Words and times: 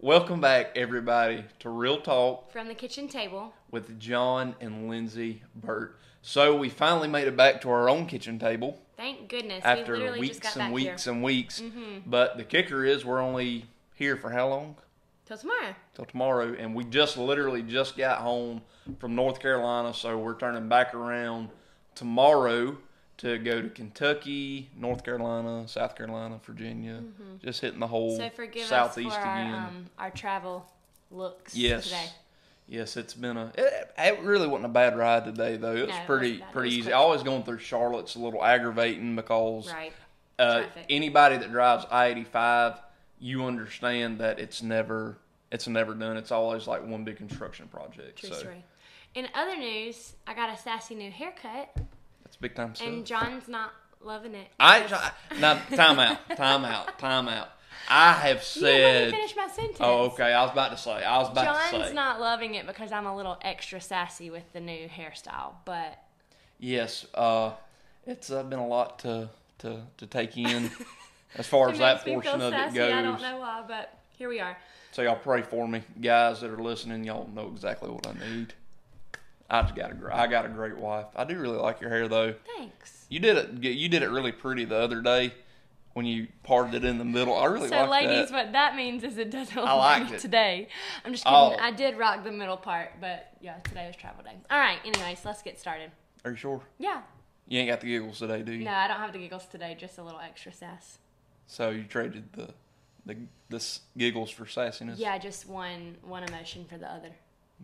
Welcome 0.00 0.40
back, 0.40 0.70
everybody, 0.76 1.44
to 1.58 1.70
Real 1.70 2.00
Talk 2.00 2.52
From 2.52 2.68
the 2.68 2.74
kitchen 2.74 3.08
table. 3.08 3.52
with 3.72 3.98
John 3.98 4.54
and 4.60 4.88
Lindsay 4.88 5.42
Burt. 5.56 5.98
So 6.22 6.56
we 6.56 6.68
finally 6.68 7.08
made 7.08 7.26
it 7.26 7.36
back 7.36 7.60
to 7.62 7.70
our 7.70 7.88
own 7.88 8.06
kitchen 8.06 8.38
table 8.38 8.80
Thank 8.96 9.28
goodness. 9.28 9.64
we 9.64 9.68
after 9.68 9.96
just 9.96 10.20
weeks 10.20 10.38
got 10.38 10.52
and 10.54 10.60
back 10.60 10.72
weeks 10.72 11.04
here. 11.04 11.12
and 11.12 11.22
weeks. 11.24 11.60
Mm-hmm. 11.60 12.08
But 12.08 12.36
the 12.36 12.44
kicker 12.44 12.84
is 12.84 13.04
we're 13.04 13.20
only 13.20 13.64
here 13.94 14.16
for 14.16 14.30
how 14.30 14.48
long? 14.48 14.76
Till 15.26 15.36
tomorrow. 15.36 15.74
Till 15.94 16.04
tomorrow, 16.04 16.54
and 16.56 16.76
we 16.76 16.84
just 16.84 17.16
literally 17.18 17.62
just 17.62 17.96
got 17.96 18.18
home 18.18 18.62
from 19.00 19.16
North 19.16 19.40
Carolina, 19.40 19.92
so 19.92 20.16
we're 20.16 20.38
turning 20.38 20.68
back 20.68 20.94
around 20.94 21.48
tomorrow 21.96 22.78
to 23.18 23.38
go 23.38 23.60
to 23.62 23.68
Kentucky, 23.68 24.70
North 24.76 25.04
Carolina, 25.04 25.66
South 25.68 25.94
Carolina, 25.96 26.40
Virginia, 26.44 27.02
just 27.44 27.60
hitting 27.60 27.80
the 27.80 27.86
whole 27.86 28.18
Mm-hmm. 28.18 28.28
So 28.28 28.30
forgive 28.36 28.66
southeast 28.66 29.10
us 29.10 29.16
for 29.16 29.20
our, 29.22 29.40
again. 29.40 29.54
um, 29.54 29.86
our 29.98 30.10
travel 30.10 30.66
looks 31.10 31.54
Yes. 31.54 31.84
today. 31.84 32.06
Yes, 32.70 32.96
it's 32.98 33.14
been 33.14 33.36
a. 33.38 33.50
It, 33.56 33.94
it 33.96 34.20
really 34.20 34.46
wasn't 34.46 34.66
a 34.66 34.68
bad 34.68 34.96
ride 34.96 35.24
today, 35.24 35.56
though. 35.56 35.74
It 35.74 35.86
was 35.86 35.96
No, 35.96 36.04
pretty. 36.04 36.34
It 36.34 36.42
pretty 36.52 36.68
was 36.68 36.74
easy. 36.74 36.82
quick. 36.82 36.94
Always 36.96 37.22
going 37.22 37.42
through 37.42 37.58
Charlotte's 37.60 38.14
a 38.14 38.18
little 38.18 38.44
aggravating 38.44 39.16
because 39.16 39.72
Right. 39.72 39.92
uh, 40.38 40.64
anybody 40.90 41.38
that 41.38 41.50
drives 41.50 41.86
I 41.90 42.08
eighty 42.08 42.24
five, 42.24 42.74
you 43.18 43.44
understand 43.46 44.18
that 44.20 44.38
it's 44.38 44.62
never 44.62 45.16
it's 45.50 45.66
never 45.66 45.94
done. 45.94 46.18
It's 46.18 46.30
always 46.30 46.66
like 46.66 46.86
one 46.86 47.04
big 47.04 47.16
construction 47.16 47.68
project. 47.68 48.18
True 48.18 48.28
so 48.28 48.34
story. 48.36 48.62
In 49.14 49.28
other 49.34 49.56
news, 49.56 50.12
I 50.26 50.34
got 50.34 50.50
a 50.52 50.56
sassy 50.60 50.94
new 50.94 51.10
haircut, 51.10 51.74
big 52.40 52.54
time 52.54 52.74
stuff. 52.74 52.88
and 52.88 53.04
John's 53.06 53.48
not 53.48 53.72
loving 54.00 54.34
it. 54.34 54.48
I, 54.60 54.80
now 55.38 55.54
time 55.74 55.98
out, 55.98 56.18
time 56.36 56.64
out, 56.64 56.98
time 56.98 57.28
out. 57.28 57.48
I 57.90 58.12
have 58.12 58.44
you 58.54 58.62
didn't 58.62 58.80
let 58.80 59.04
me 59.04 59.10
said. 59.10 59.10
finish 59.12 59.36
my 59.36 59.48
sentence. 59.48 59.78
Oh, 59.80 60.06
okay. 60.10 60.32
I 60.32 60.42
was 60.42 60.52
about 60.52 60.70
to 60.72 60.76
say. 60.76 61.02
I 61.02 61.18
was 61.18 61.30
about 61.30 61.54
to 61.54 61.70
say. 61.70 61.78
John's 61.78 61.94
not 61.94 62.20
loving 62.20 62.54
it 62.54 62.66
because 62.66 62.92
I'm 62.92 63.06
a 63.06 63.16
little 63.16 63.38
extra 63.42 63.80
sassy 63.80 64.28
with 64.30 64.52
the 64.52 64.60
new 64.60 64.88
hairstyle, 64.88 65.52
but 65.64 65.98
Yes, 66.58 67.06
uh, 67.14 67.52
it's 68.06 68.30
uh, 68.30 68.42
been 68.42 68.58
a 68.58 68.66
lot 68.66 68.98
to 69.00 69.30
to, 69.60 69.82
to 69.96 70.06
take 70.06 70.36
in 70.36 70.70
as 71.36 71.46
far 71.46 71.70
as 71.70 71.78
that 71.78 72.04
portion 72.04 72.40
of 72.40 72.52
sassy. 72.52 72.76
it 72.76 72.80
goes. 72.80 72.92
I 72.92 73.02
don't 73.02 73.22
know 73.22 73.38
why, 73.38 73.64
but 73.66 73.96
here 74.16 74.28
we 74.28 74.40
are. 74.40 74.56
So 74.92 75.02
y'all 75.02 75.16
pray 75.16 75.42
for 75.42 75.66
me, 75.68 75.82
guys 76.00 76.40
that 76.40 76.50
are 76.50 76.62
listening. 76.62 77.04
Y'all 77.04 77.28
know 77.34 77.48
exactly 77.48 77.88
what 77.90 78.06
I 78.06 78.12
need. 78.14 78.54
I 79.50 79.62
just 79.62 79.74
got 79.74 79.90
a 79.90 79.94
gr- 79.94 80.12
I 80.12 80.26
got 80.26 80.44
a 80.46 80.48
great 80.48 80.76
wife. 80.76 81.06
I 81.16 81.24
do 81.24 81.38
really 81.38 81.56
like 81.56 81.80
your 81.80 81.90
hair 81.90 82.06
though. 82.08 82.34
Thanks. 82.56 83.06
You 83.08 83.18
did 83.20 83.36
it. 83.36 83.62
You 83.64 83.88
did 83.88 84.02
it 84.02 84.10
really 84.10 84.32
pretty 84.32 84.64
the 84.66 84.76
other 84.76 85.00
day 85.00 85.32
when 85.94 86.04
you 86.04 86.28
parted 86.42 86.74
it 86.74 86.84
in 86.84 86.98
the 86.98 87.04
middle. 87.04 87.34
I 87.36 87.46
really 87.46 87.68
So, 87.68 87.84
ladies, 87.86 88.28
that. 88.30 88.46
what 88.46 88.52
that 88.52 88.76
means 88.76 89.02
is 89.02 89.16
it 89.16 89.30
doesn't 89.30 89.56
look 89.56 89.66
I 89.66 89.72
liked 89.72 90.12
it. 90.12 90.20
today. 90.20 90.68
I'm 91.04 91.12
just 91.12 91.24
kidding. 91.24 91.36
Oh. 91.36 91.56
I 91.58 91.70
did 91.70 91.96
rock 91.96 92.22
the 92.24 92.30
middle 92.30 92.58
part, 92.58 92.92
but 93.00 93.32
yeah, 93.40 93.56
today 93.64 93.86
was 93.86 93.96
travel 93.96 94.22
day. 94.22 94.36
All 94.50 94.58
right. 94.58 94.78
Anyways, 94.84 95.24
let's 95.24 95.42
get 95.42 95.58
started. 95.58 95.90
Are 96.24 96.30
you 96.32 96.36
sure? 96.36 96.60
Yeah. 96.78 97.00
You 97.48 97.60
ain't 97.60 97.70
got 97.70 97.80
the 97.80 97.86
giggles 97.86 98.18
today, 98.18 98.42
do 98.42 98.52
you? 98.52 98.64
No, 98.66 98.72
I 98.72 98.86
don't 98.86 98.98
have 98.98 99.14
the 99.14 99.18
giggles 99.18 99.46
today. 99.46 99.74
Just 99.80 99.96
a 99.96 100.02
little 100.02 100.20
extra 100.20 100.52
sass. 100.52 100.98
So 101.46 101.70
you 101.70 101.84
traded 101.84 102.32
the 102.34 102.50
the 103.06 103.16
this 103.48 103.80
giggles 103.96 104.30
for 104.30 104.44
sassiness. 104.44 104.98
Yeah, 104.98 105.16
just 105.16 105.48
one 105.48 105.96
one 106.02 106.22
emotion 106.24 106.66
for 106.68 106.76
the 106.76 106.86
other, 106.92 107.08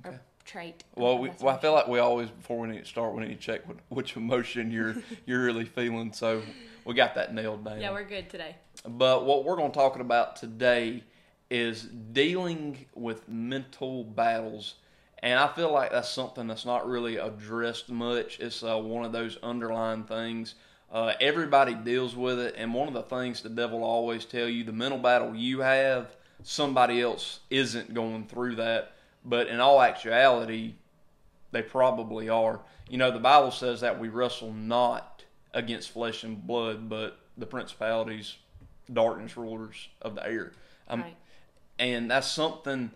Okay. 0.05 0.17
or 0.17 0.21
trait. 0.45 0.85
Well, 0.95 1.19
we, 1.19 1.31
well, 1.41 1.55
I 1.55 1.59
feel 1.59 1.73
like 1.73 1.89
we 1.89 1.99
always 1.99 2.31
before 2.31 2.61
we 2.61 2.69
need 2.69 2.81
to 2.81 2.89
start, 2.89 3.15
we 3.15 3.27
need 3.27 3.35
to 3.35 3.41
check 3.41 3.67
what, 3.67 3.79
which 3.89 4.17
emotion 4.17 4.71
you're 4.71 4.97
you're 5.27 5.45
really 5.45 5.65
feeling. 5.65 6.13
So 6.13 6.43
we 6.85 6.95
got 6.95 7.15
that 7.15 7.35
nailed 7.35 7.65
down. 7.65 7.81
Yeah, 7.81 7.93
we're 7.93 8.05
good 8.05 8.31
today. 8.31 8.57
But 8.87 9.25
what 9.25 9.45
we're 9.45 9.57
going 9.57 9.71
to 9.71 9.79
talk 9.79 9.99
about 9.99 10.37
today 10.37 11.05
is 11.51 11.83
dealing 11.83 12.87
with 12.95 13.29
mental 13.29 14.05
battles, 14.05 14.75
and 15.21 15.39
I 15.39 15.49
feel 15.49 15.73
like 15.73 15.93
that's 15.93 16.11
something 16.11 16.47
that's 16.47 16.67
not 16.67 16.87
really 16.89 17.17
addressed 17.17 17.89
much. 17.89 18.41
It's 18.41 18.63
uh, 18.63 18.79
one 18.79 19.05
of 19.05 19.13
those 19.13 19.39
underlying 19.43 20.05
things. 20.05 20.55
Uh, 20.93 21.15
everybody 21.21 21.75
deals 21.75 22.15
with 22.15 22.39
it, 22.39 22.55
and 22.57 22.73
one 22.73 22.89
of 22.89 22.95
the 22.95 23.03
things 23.03 23.43
the 23.43 23.49
devil 23.49 23.83
always 23.83 24.25
tell 24.25 24.49
you: 24.49 24.65
the 24.65 24.73
mental 24.73 24.99
battle 24.99 25.35
you 25.35 25.61
have, 25.61 26.15
somebody 26.43 27.01
else 27.01 27.41
isn't 27.51 27.95
going 27.95 28.27
through 28.27 28.57
that. 28.57 28.94
But 29.25 29.49
in 29.49 29.61
all 29.61 29.81
actuality, 29.81 30.75
they 31.51 31.63
probably 31.63 32.29
are. 32.29 32.61
You 32.89 32.99
know, 32.99 33.11
the 33.11 33.19
Bible 33.19 33.51
says 33.51 33.81
that 33.81 33.99
we 33.99 34.09
wrestle 34.09 34.53
not 34.53 35.25
against 35.53 35.91
flesh 35.91 36.25
and 36.25 36.47
blood, 36.47 36.89
but 36.89 37.19
the 37.39 37.47
principalities, 37.47 38.37
darkness 38.93 39.37
rulers 39.37 39.89
of 40.03 40.15
the 40.15 40.27
air. 40.27 40.53
Um, 40.89 41.03
right. 41.03 41.17
And 41.79 42.11
that's 42.11 42.31
something 42.31 42.91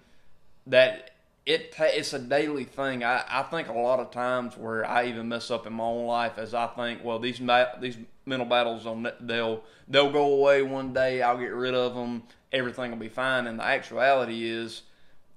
that 0.66 1.12
it 1.46 1.72
ta- 1.72 1.84
it's 1.84 2.12
a 2.12 2.18
daily 2.18 2.64
thing. 2.64 3.02
I, 3.02 3.24
I 3.26 3.42
think 3.44 3.68
a 3.68 3.72
lot 3.72 4.00
of 4.00 4.10
times 4.10 4.56
where 4.56 4.84
I 4.84 5.06
even 5.06 5.28
mess 5.28 5.50
up 5.50 5.66
in 5.66 5.72
my 5.72 5.84
own 5.84 6.06
life 6.06 6.36
as 6.36 6.52
I 6.52 6.66
think, 6.66 7.02
well, 7.02 7.18
these 7.18 7.40
these 7.80 7.96
mental 8.26 8.46
battles 8.46 8.86
on 8.86 9.10
they'll 9.20 9.62
they'll 9.88 10.12
go 10.12 10.34
away 10.34 10.60
one 10.62 10.92
day. 10.92 11.22
I'll 11.22 11.38
get 11.38 11.54
rid 11.54 11.74
of 11.74 11.94
them. 11.94 12.24
Everything 12.52 12.90
will 12.90 12.98
be 12.98 13.08
fine. 13.08 13.46
And 13.46 13.58
the 13.58 13.64
actuality 13.64 14.46
is, 14.46 14.82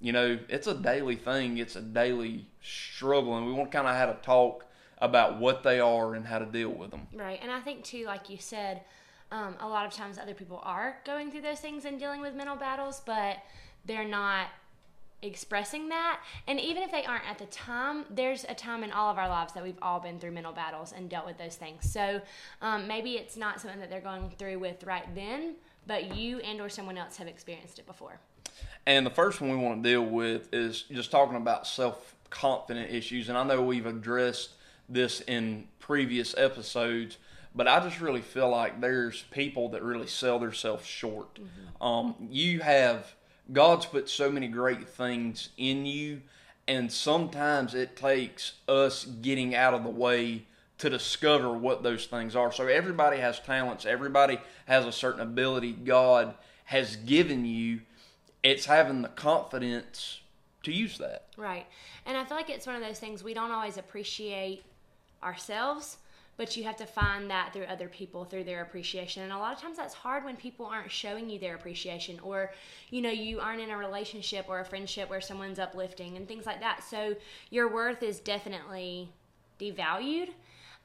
you 0.01 0.11
know, 0.11 0.39
it's 0.49 0.67
a 0.67 0.73
daily 0.73 1.15
thing. 1.15 1.57
It's 1.57 1.75
a 1.75 1.81
daily 1.81 2.47
struggle, 2.61 3.37
and 3.37 3.45
we 3.45 3.53
want 3.53 3.71
to 3.71 3.77
kind 3.77 3.87
of 3.87 3.95
have 3.95 4.09
a 4.09 4.19
talk 4.21 4.65
about 4.97 5.39
what 5.39 5.63
they 5.63 5.79
are 5.79 6.15
and 6.15 6.25
how 6.25 6.39
to 6.39 6.45
deal 6.45 6.69
with 6.69 6.91
them. 6.91 7.07
Right. 7.13 7.39
And 7.41 7.51
I 7.51 7.59
think 7.59 7.83
too, 7.83 8.05
like 8.05 8.29
you 8.29 8.37
said, 8.37 8.81
um, 9.31 9.55
a 9.59 9.67
lot 9.67 9.85
of 9.85 9.93
times 9.93 10.17
other 10.17 10.33
people 10.33 10.59
are 10.63 10.97
going 11.05 11.31
through 11.31 11.41
those 11.41 11.59
things 11.59 11.85
and 11.85 11.99
dealing 11.99 12.21
with 12.21 12.35
mental 12.35 12.55
battles, 12.55 13.01
but 13.05 13.37
they're 13.85 14.07
not 14.07 14.47
expressing 15.23 15.89
that. 15.89 16.19
And 16.47 16.59
even 16.59 16.83
if 16.83 16.91
they 16.91 17.05
aren't 17.05 17.27
at 17.27 17.37
the 17.37 17.45
time, 17.45 18.05
there's 18.09 18.43
a 18.49 18.55
time 18.55 18.83
in 18.83 18.91
all 18.91 19.11
of 19.11 19.17
our 19.17 19.29
lives 19.29 19.53
that 19.53 19.63
we've 19.63 19.77
all 19.81 19.99
been 19.99 20.19
through 20.19 20.31
mental 20.31 20.53
battles 20.53 20.93
and 20.95 21.09
dealt 21.09 21.25
with 21.25 21.37
those 21.37 21.55
things. 21.55 21.91
So 21.91 22.21
um, 22.61 22.87
maybe 22.87 23.13
it's 23.13 23.37
not 23.37 23.61
something 23.61 23.79
that 23.79 23.89
they're 23.89 24.01
going 24.01 24.31
through 24.37 24.59
with 24.59 24.83
right 24.83 25.13
then, 25.15 25.55
but 25.87 26.15
you 26.15 26.39
and 26.39 26.59
or 26.59 26.69
someone 26.69 26.97
else 26.97 27.17
have 27.17 27.27
experienced 27.27 27.79
it 27.79 27.85
before. 27.85 28.19
And 28.85 29.05
the 29.05 29.11
first 29.11 29.41
one 29.41 29.51
we 29.51 29.57
want 29.57 29.83
to 29.83 29.89
deal 29.89 30.03
with 30.03 30.53
is 30.53 30.83
just 30.83 31.11
talking 31.11 31.37
about 31.37 31.67
self 31.67 32.15
confident 32.29 32.91
issues. 32.91 33.29
And 33.29 33.37
I 33.37 33.43
know 33.43 33.61
we've 33.61 33.85
addressed 33.85 34.51
this 34.89 35.21
in 35.21 35.67
previous 35.79 36.35
episodes, 36.37 37.17
but 37.53 37.67
I 37.67 37.79
just 37.81 38.01
really 38.01 38.21
feel 38.21 38.49
like 38.49 38.81
there's 38.81 39.23
people 39.31 39.69
that 39.69 39.83
really 39.83 40.07
sell 40.07 40.39
themselves 40.39 40.85
short. 40.85 41.39
Um, 41.79 42.15
you 42.29 42.61
have, 42.61 43.13
God's 43.51 43.85
put 43.85 44.09
so 44.09 44.31
many 44.31 44.47
great 44.47 44.87
things 44.87 45.49
in 45.57 45.85
you, 45.85 46.21
and 46.67 46.91
sometimes 46.91 47.75
it 47.75 47.95
takes 47.95 48.53
us 48.67 49.05
getting 49.05 49.53
out 49.53 49.73
of 49.73 49.83
the 49.83 49.89
way 49.89 50.45
to 50.77 50.89
discover 50.89 51.51
what 51.51 51.83
those 51.83 52.05
things 52.05 52.35
are. 52.35 52.51
So 52.51 52.67
everybody 52.67 53.17
has 53.17 53.39
talents, 53.39 53.85
everybody 53.85 54.39
has 54.65 54.85
a 54.85 54.91
certain 54.91 55.21
ability 55.21 55.73
God 55.73 56.33
has 56.65 56.95
given 56.95 57.45
you. 57.45 57.81
It's 58.43 58.65
having 58.65 59.01
the 59.01 59.09
confidence 59.09 60.21
to 60.63 60.71
use 60.71 60.97
that. 60.97 61.27
Right. 61.37 61.65
And 62.05 62.17
I 62.17 62.23
feel 62.25 62.37
like 62.37 62.49
it's 62.49 62.67
one 62.67 62.75
of 62.75 62.81
those 62.81 62.99
things 62.99 63.23
we 63.23 63.33
don't 63.33 63.51
always 63.51 63.77
appreciate 63.77 64.63
ourselves, 65.23 65.97
but 66.37 66.55
you 66.57 66.63
have 66.63 66.77
to 66.77 66.85
find 66.85 67.29
that 67.29 67.53
through 67.53 67.65
other 67.65 67.87
people, 67.87 68.25
through 68.25 68.43
their 68.45 68.61
appreciation. 68.61 69.23
And 69.23 69.31
a 69.31 69.37
lot 69.37 69.53
of 69.53 69.61
times 69.61 69.77
that's 69.77 69.93
hard 69.93 70.23
when 70.23 70.35
people 70.35 70.65
aren't 70.65 70.91
showing 70.91 71.29
you 71.29 71.39
their 71.39 71.55
appreciation 71.55 72.19
or, 72.21 72.51
you 72.89 73.01
know, 73.01 73.11
you 73.11 73.39
aren't 73.39 73.61
in 73.61 73.69
a 73.69 73.77
relationship 73.77 74.45
or 74.47 74.59
a 74.59 74.65
friendship 74.65 75.09
where 75.09 75.21
someone's 75.21 75.59
uplifting 75.59 76.17
and 76.17 76.27
things 76.27 76.45
like 76.45 76.59
that. 76.61 76.83
So 76.83 77.15
your 77.49 77.71
worth 77.71 78.01
is 78.01 78.19
definitely 78.19 79.09
devalued. 79.59 80.29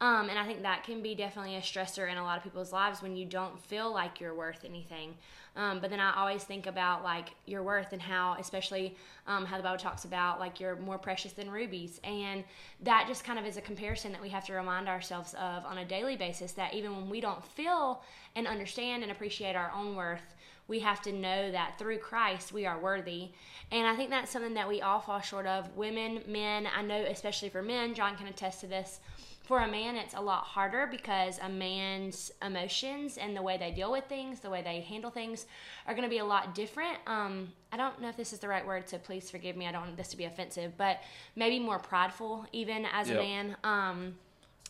Um, 0.01 0.29
and 0.29 0.39
I 0.39 0.45
think 0.45 0.63
that 0.63 0.85
can 0.85 1.01
be 1.01 1.15
definitely 1.15 1.57
a 1.57 1.61
stressor 1.61 2.11
in 2.11 2.19
a 2.19 2.23
lot 2.23 2.37
of 2.37 2.45
people's 2.45 2.73
lives 2.73 3.01
when 3.01 3.17
you 3.17 3.25
don't 3.25 3.59
feel 3.59 3.93
like 3.93 4.21
you're 4.21 4.35
worth 4.35 4.65
anything. 4.65 5.15
Um, 5.57 5.81
but 5.81 5.89
then 5.89 6.01
I 6.01 6.15
always 6.15 6.45
think 6.45 6.67
about 6.67 7.03
like 7.03 7.31
your 7.47 7.63
worth 7.63 7.95
and 7.95 8.03
how, 8.03 8.37
especially 8.39 8.95
um, 9.27 9.47
how 9.47 9.57
the 9.57 9.63
Bible 9.63 9.79
talks 9.79 10.05
about 10.05 10.39
like 10.39 10.61
you're 10.61 10.77
more 10.77 10.99
precious 10.99 11.33
than 11.33 11.51
rubies, 11.51 11.99
and 12.05 12.45
that 12.83 13.07
just 13.09 13.25
kind 13.25 13.39
of 13.39 13.47
is 13.47 13.57
a 13.57 13.63
comparison 13.63 14.13
that 14.13 14.21
we 14.21 14.29
have 14.29 14.45
to 14.47 14.53
remind 14.53 14.87
ourselves 14.87 15.33
of 15.35 15.65
on 15.65 15.79
a 15.79 15.85
daily 15.85 16.15
basis. 16.15 16.53
That 16.53 16.75
even 16.75 16.95
when 16.95 17.09
we 17.09 17.23
don't 17.23 17.43
feel 17.43 18.03
and 18.35 18.47
understand 18.47 19.03
and 19.03 19.11
appreciate 19.11 19.57
our 19.57 19.73
own 19.75 19.97
worth, 19.97 20.35
we 20.69 20.81
have 20.81 21.01
to 21.03 21.13
know 21.13 21.51
that 21.51 21.79
through 21.79 21.99
Christ 21.99 22.53
we 22.53 22.67
are 22.67 22.79
worthy. 22.79 23.31
And 23.73 23.87
I 23.87 23.97
think 23.97 24.11
that's 24.11 24.31
something 24.31 24.55
that 24.55 24.69
we 24.69 24.83
all 24.83 25.01
fall 25.01 25.21
short 25.21 25.47
of. 25.47 25.75
Women, 25.75 26.21
men, 26.27 26.69
I 26.77 26.83
know 26.83 27.03
especially 27.03 27.49
for 27.49 27.63
men, 27.63 27.95
John 27.95 28.17
can 28.17 28.27
attest 28.27 28.61
to 28.61 28.67
this 28.67 29.01
for 29.47 29.61
a 29.61 29.69
man 29.69 29.97
it's 29.97 30.13
a 30.15 30.21
lot 30.21 30.43
harder 30.43 30.87
because 30.91 31.39
a 31.39 31.49
man's 31.49 32.31
emotions 32.45 33.17
and 33.17 33.35
the 33.35 33.41
way 33.41 33.57
they 33.57 33.71
deal 33.71 33.91
with 33.91 34.05
things 34.05 34.41
the 34.41 34.51
way 34.51 34.61
they 34.61 34.81
handle 34.81 35.11
things 35.11 35.47
are 35.87 35.95
going 35.95 36.03
to 36.05 36.11
be 36.11 36.19
a 36.19 36.25
lot 36.25 36.55
different 36.55 36.99
um, 37.07 37.49
i 37.73 37.77
don't 37.77 38.01
know 38.01 38.09
if 38.09 38.17
this 38.17 38.33
is 38.33 38.41
the 38.41 38.49
right 38.49 38.67
word 38.67 38.89
so 38.89 38.99
please 38.99 39.31
forgive 39.31 39.57
me 39.57 39.67
i 39.67 39.73
don't 39.73 39.83
want 39.83 39.97
this 39.97 40.09
to 40.09 40.17
be 40.17 40.25
offensive 40.25 40.73
but 40.77 41.01
maybe 41.37 41.59
more 41.59 41.79
prideful 41.79 42.45
even 42.53 42.85
as 42.93 43.09
Yep. 43.09 43.17
a 43.17 43.21
man 43.23 43.57
um, 43.65 44.15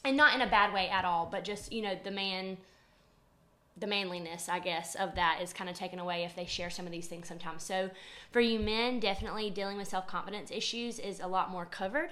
and 0.05 0.17
not 0.17 0.35
in 0.35 0.43
a 0.43 0.47
bad 0.47 0.73
way 0.73 0.89
at 0.89 1.05
all 1.05 1.27
but 1.31 1.43
just 1.43 1.73
you 1.73 1.83
know 1.83 1.99
the 2.05 2.11
man 2.13 2.59
the 3.79 3.87
manliness, 3.87 4.49
I 4.49 4.59
guess, 4.59 4.95
of 4.95 5.17
that 5.17 5.41
is 5.43 5.53
kind 5.53 5.69
of 5.69 5.77
taken 5.77 5.99
away 5.99 6.25
if 6.25 6.35
they 6.35 6.47
share 6.47 6.71
some 6.71 6.87
of 6.87 6.93
these 6.93 7.09
things 7.09 7.29
sometimes. 7.29 7.63
So, 7.63 7.91
for 8.31 8.41
you 8.41 8.59
men, 8.59 9.01
definitely 9.01 9.51
dealing 9.51 9.77
with 9.77 9.87
self 9.89 10.07
confidence 10.07 10.51
issues 10.51 10.99
is 10.99 11.21
a 11.21 11.27
lot 11.27 11.51
more 11.51 11.67
covered, 11.67 12.09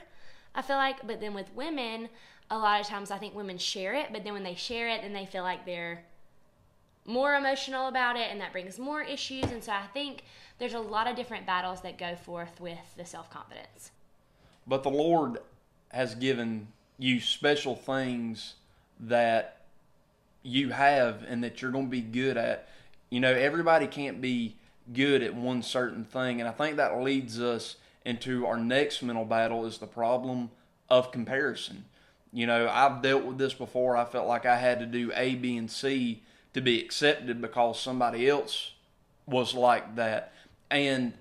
I 0.54 0.60
feel 0.60 0.76
like. 0.76 1.06
But 1.06 1.22
then 1.22 1.32
with 1.32 1.54
women, 1.54 2.10
a 2.54 2.58
lot 2.58 2.80
of 2.80 2.86
times 2.86 3.10
I 3.10 3.18
think 3.18 3.34
women 3.34 3.58
share 3.58 3.94
it, 3.94 4.08
but 4.12 4.24
then 4.24 4.32
when 4.32 4.44
they 4.44 4.54
share 4.54 4.88
it, 4.88 5.02
then 5.02 5.12
they 5.12 5.26
feel 5.26 5.42
like 5.42 5.66
they're 5.66 6.04
more 7.04 7.34
emotional 7.34 7.88
about 7.88 8.16
it 8.16 8.30
and 8.30 8.40
that 8.40 8.52
brings 8.52 8.78
more 8.78 9.02
issues. 9.02 9.44
And 9.50 9.62
so 9.62 9.72
I 9.72 9.86
think 9.92 10.24
there's 10.58 10.74
a 10.74 10.78
lot 10.78 11.06
of 11.06 11.16
different 11.16 11.46
battles 11.46 11.82
that 11.82 11.98
go 11.98 12.14
forth 12.14 12.60
with 12.60 12.78
the 12.96 13.04
self 13.04 13.28
confidence. 13.28 13.90
But 14.66 14.82
the 14.82 14.90
Lord 14.90 15.38
has 15.90 16.14
given 16.14 16.68
you 16.98 17.20
special 17.20 17.74
things 17.74 18.54
that 19.00 19.62
you 20.42 20.70
have 20.70 21.24
and 21.28 21.42
that 21.42 21.60
you're 21.60 21.72
going 21.72 21.86
to 21.86 21.90
be 21.90 22.00
good 22.00 22.36
at. 22.36 22.68
You 23.10 23.20
know, 23.20 23.32
everybody 23.32 23.86
can't 23.86 24.20
be 24.20 24.56
good 24.92 25.22
at 25.22 25.34
one 25.34 25.62
certain 25.62 26.04
thing. 26.04 26.40
And 26.40 26.48
I 26.48 26.52
think 26.52 26.76
that 26.76 27.00
leads 27.00 27.40
us 27.40 27.76
into 28.04 28.46
our 28.46 28.58
next 28.58 29.02
mental 29.02 29.24
battle 29.24 29.66
is 29.66 29.78
the 29.78 29.86
problem 29.86 30.50
of 30.88 31.10
comparison. 31.10 31.84
You 32.34 32.48
know, 32.48 32.68
I've 32.68 33.00
dealt 33.00 33.24
with 33.24 33.38
this 33.38 33.54
before. 33.54 33.96
I 33.96 34.04
felt 34.04 34.26
like 34.26 34.44
I 34.44 34.56
had 34.56 34.80
to 34.80 34.86
do 34.86 35.12
A, 35.14 35.36
B, 35.36 35.56
and 35.56 35.70
C 35.70 36.22
to 36.52 36.60
be 36.60 36.80
accepted 36.80 37.40
because 37.40 37.80
somebody 37.80 38.28
else 38.28 38.72
was 39.24 39.54
like 39.54 39.94
that. 39.94 40.32
And 40.68 41.14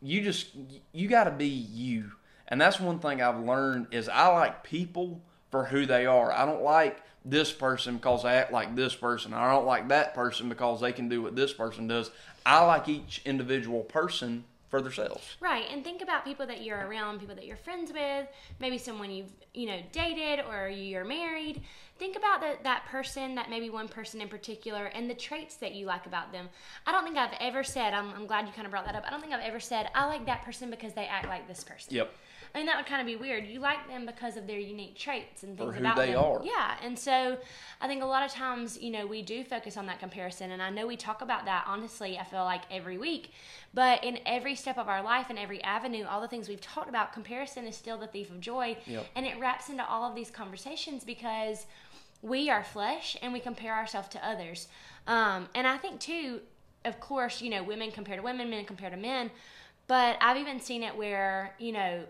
you 0.00 0.22
just 0.22 0.50
you 0.92 1.08
got 1.08 1.24
to 1.24 1.32
be 1.32 1.48
you. 1.48 2.12
And 2.46 2.60
that's 2.60 2.78
one 2.78 3.00
thing 3.00 3.20
I've 3.20 3.40
learned 3.40 3.88
is 3.90 4.08
I 4.08 4.28
like 4.28 4.62
people 4.62 5.20
for 5.50 5.64
who 5.64 5.86
they 5.86 6.06
are. 6.06 6.30
I 6.30 6.46
don't 6.46 6.62
like 6.62 7.02
this 7.24 7.52
person 7.52 7.96
because 7.96 8.22
they 8.22 8.30
act 8.30 8.52
like 8.52 8.76
this 8.76 8.94
person. 8.94 9.34
I 9.34 9.50
don't 9.50 9.66
like 9.66 9.88
that 9.88 10.14
person 10.14 10.48
because 10.48 10.80
they 10.80 10.92
can 10.92 11.08
do 11.08 11.20
what 11.20 11.34
this 11.34 11.52
person 11.52 11.88
does. 11.88 12.12
I 12.46 12.64
like 12.64 12.88
each 12.88 13.22
individual 13.24 13.82
person 13.82 14.44
for 14.68 14.82
themselves. 14.82 15.36
Right, 15.40 15.64
and 15.70 15.82
think 15.82 16.02
about 16.02 16.24
people 16.24 16.46
that 16.46 16.62
you're 16.62 16.86
around, 16.86 17.20
people 17.20 17.34
that 17.34 17.46
you're 17.46 17.56
friends 17.56 17.92
with, 17.92 18.26
maybe 18.60 18.78
someone 18.78 19.10
you've 19.10 19.32
you 19.54 19.66
know 19.66 19.80
dated 19.92 20.44
or 20.48 20.68
you're 20.68 21.04
married. 21.04 21.62
Think 21.98 22.16
about 22.16 22.40
that 22.42 22.64
that 22.64 22.84
person, 22.86 23.34
that 23.34 23.50
maybe 23.50 23.70
one 23.70 23.88
person 23.88 24.20
in 24.20 24.28
particular, 24.28 24.86
and 24.86 25.08
the 25.08 25.14
traits 25.14 25.56
that 25.56 25.74
you 25.74 25.86
like 25.86 26.06
about 26.06 26.32
them. 26.32 26.48
I 26.86 26.92
don't 26.92 27.04
think 27.04 27.16
I've 27.16 27.36
ever 27.40 27.64
said. 27.64 27.94
I'm, 27.94 28.10
I'm 28.14 28.26
glad 28.26 28.46
you 28.46 28.52
kind 28.52 28.66
of 28.66 28.70
brought 28.70 28.84
that 28.86 28.94
up. 28.94 29.04
I 29.06 29.10
don't 29.10 29.20
think 29.20 29.32
I've 29.32 29.44
ever 29.44 29.60
said 29.60 29.90
I 29.94 30.06
like 30.06 30.26
that 30.26 30.44
person 30.44 30.70
because 30.70 30.92
they 30.92 31.06
act 31.06 31.26
like 31.26 31.48
this 31.48 31.64
person. 31.64 31.94
Yep. 31.94 32.12
Mean, 32.58 32.66
that 32.66 32.76
would 32.76 32.86
kind 32.86 33.00
of 33.00 33.06
be 33.06 33.14
weird. 33.16 33.46
You 33.46 33.60
like 33.60 33.86
them 33.88 34.04
because 34.04 34.36
of 34.36 34.46
their 34.48 34.58
unique 34.58 34.96
traits 34.96 35.44
and 35.44 35.56
things 35.56 35.74
who 35.74 35.80
about 35.80 35.96
they 35.96 36.12
them. 36.12 36.24
are. 36.24 36.40
Yeah, 36.44 36.74
and 36.82 36.98
so 36.98 37.38
I 37.80 37.86
think 37.86 38.02
a 38.02 38.06
lot 38.06 38.24
of 38.24 38.32
times, 38.32 38.76
you 38.82 38.90
know, 38.90 39.06
we 39.06 39.22
do 39.22 39.44
focus 39.44 39.76
on 39.76 39.86
that 39.86 40.00
comparison, 40.00 40.50
and 40.50 40.60
I 40.60 40.68
know 40.70 40.86
we 40.86 40.96
talk 40.96 41.22
about 41.22 41.44
that 41.44 41.64
honestly. 41.68 42.18
I 42.18 42.24
feel 42.24 42.42
like 42.44 42.62
every 42.70 42.98
week, 42.98 43.30
but 43.72 44.02
in 44.02 44.18
every 44.26 44.56
step 44.56 44.76
of 44.76 44.88
our 44.88 45.02
life 45.02 45.26
and 45.30 45.38
every 45.38 45.62
avenue, 45.62 46.04
all 46.04 46.20
the 46.20 46.26
things 46.28 46.48
we've 46.48 46.60
talked 46.60 46.88
about, 46.88 47.12
comparison 47.12 47.64
is 47.66 47.76
still 47.76 47.96
the 47.96 48.08
thief 48.08 48.28
of 48.30 48.40
joy, 48.40 48.76
Yep. 48.86 49.06
and 49.14 49.24
it 49.24 49.38
wraps 49.38 49.68
into 49.68 49.86
all 49.88 50.02
of 50.08 50.16
these 50.16 50.30
conversations 50.30 51.04
because 51.04 51.64
we 52.22 52.50
are 52.50 52.64
flesh 52.64 53.16
and 53.22 53.32
we 53.32 53.38
compare 53.38 53.74
ourselves 53.74 54.08
to 54.08 54.26
others. 54.28 54.66
Um, 55.06 55.48
and 55.54 55.66
I 55.68 55.76
think 55.76 56.00
too, 56.00 56.40
of 56.84 56.98
course, 56.98 57.40
you 57.40 57.50
know, 57.50 57.62
women 57.62 57.92
compare 57.92 58.16
to 58.16 58.22
women, 58.22 58.50
men 58.50 58.64
compare 58.64 58.90
to 58.90 58.96
men. 58.96 59.30
But 59.86 60.18
I've 60.20 60.36
even 60.36 60.60
seen 60.60 60.82
it 60.82 60.96
where, 60.96 61.54
you 61.58 61.72
know, 61.72 62.02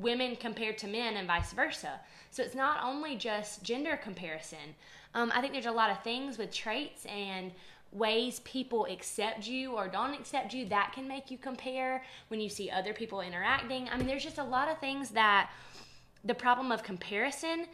women 0.00 0.36
compared 0.36 0.78
to 0.78 0.86
men 0.86 1.16
and 1.16 1.26
vice 1.26 1.52
versa. 1.52 2.00
So 2.30 2.42
it's 2.42 2.54
not 2.54 2.80
only 2.82 3.16
just 3.16 3.62
gender 3.62 3.96
comparison. 3.96 4.74
Um, 5.14 5.32
I 5.34 5.40
think 5.40 5.52
there's 5.52 5.66
a 5.66 5.72
lot 5.72 5.90
of 5.90 6.02
things 6.02 6.38
with 6.38 6.52
traits 6.52 7.06
and 7.06 7.52
ways 7.90 8.40
people 8.40 8.86
accept 8.86 9.46
you 9.46 9.72
or 9.72 9.88
don't 9.88 10.12
accept 10.12 10.52
you 10.52 10.66
that 10.66 10.92
can 10.92 11.08
make 11.08 11.30
you 11.30 11.38
compare 11.38 12.04
when 12.28 12.38
you 12.38 12.48
see 12.48 12.70
other 12.70 12.92
people 12.92 13.22
interacting. 13.22 13.88
I 13.88 13.96
mean, 13.96 14.06
there's 14.06 14.24
just 14.24 14.38
a 14.38 14.44
lot 14.44 14.68
of 14.68 14.78
things 14.78 15.10
that 15.10 15.50
the 16.24 16.34
problem 16.34 16.70
of 16.70 16.82
comparison 16.82 17.66